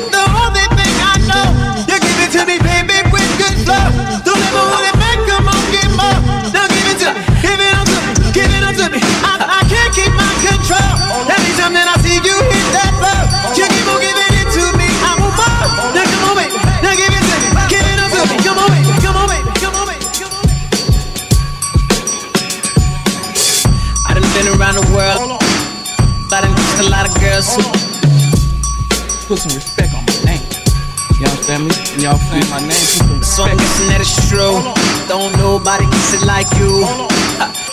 Kissed 27.21 27.59
a 27.59 27.63
lot 27.63 27.75
of 27.75 27.91
girls. 27.91 27.99
Put 29.27 29.39
some 29.39 29.55
respect 29.55 29.95
on 29.95 30.05
my 30.07 30.17
name. 30.25 30.45
Y'all 31.21 31.35
family, 31.45 31.75
y'all 31.99 32.17
saying 32.17 32.49
my 32.51 32.61
name. 32.61 32.71
Put 32.71 33.23
some 33.23 33.23
So 33.23 33.43
I'm 33.45 33.57
guessing 33.57 33.89
that 33.91 34.01
it's 34.01 34.15
true. 34.31 34.63
Don't 35.09 35.35
nobody 35.37 35.85
kiss 35.85 36.15
it 36.15 36.25
like 36.27 36.49
you. 36.57 36.87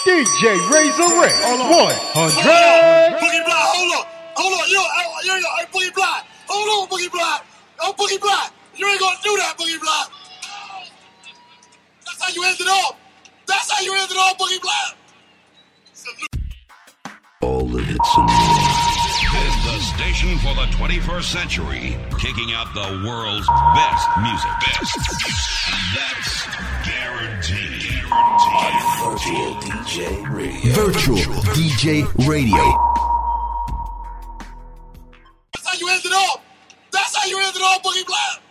DJ 0.06 0.58
Razor 0.70 1.10
Ray 1.22 1.32
100. 1.32 3.22
Boogie 3.22 3.46
Block, 3.46 3.66
hold 3.74 3.94
up. 3.94 4.06
Hold 4.36 4.54
on, 4.54 4.66
yo, 4.70 4.82
yo, 4.82 5.06
yo, 5.24 5.34
yo, 5.40 5.50
hey, 5.58 5.66
Boogie 5.72 5.94
Block. 5.94 6.26
Hold 6.48 6.68
on, 6.70 6.90
Boogie 6.90 7.12
Block. 7.12 7.46
Oh, 7.82 7.94
Boogie 7.98 8.20
Block. 8.20 8.54
You 8.76 8.88
ain't 8.88 9.00
gonna 9.00 9.18
do 9.24 9.36
that, 9.38 9.56
Boogie 9.58 9.80
Block. 9.80 10.12
That's 12.06 12.22
how 12.22 12.30
you 12.34 12.44
end 12.44 12.60
it 12.60 12.68
off. 12.68 12.98
That's 13.48 13.72
how 13.72 13.82
you 13.82 13.94
end 13.94 14.12
it 14.12 14.18
off, 14.18 14.38
Boogie 14.38 14.62
Block. 14.62 14.98
All 17.42 17.66
the 17.68 17.82
hits 17.82 18.18
and 18.18 18.26
more. 18.26 18.75
Is 20.16 20.22
station 20.22 20.38
for 20.40 20.56
the 20.56 20.66
21st 20.78 21.24
century, 21.24 21.98
kicking 22.20 22.54
out 22.54 22.74
the 22.74 23.04
world's 23.06 23.48
best 23.76 24.08
music. 24.24 24.50
Best. 24.62 24.96
That's 25.96 26.46
guaranteed. 26.88 28.04
Virtual 29.04 29.56
DJ 29.62 30.34
Radio. 30.34 30.74
Virtual 30.74 31.18
DJ 31.54 32.28
Radio. 32.28 32.64
That's 35.54 35.68
how 35.68 35.74
you 35.80 35.90
end 35.90 36.06
it 36.06 36.14
off. 36.14 36.42
That's 36.92 37.16
how 37.18 37.28
you 37.28 37.38
end 37.40 37.56
it 37.56 37.62
off, 37.62 37.84
Boogie 37.84 38.06
Block. 38.06 38.45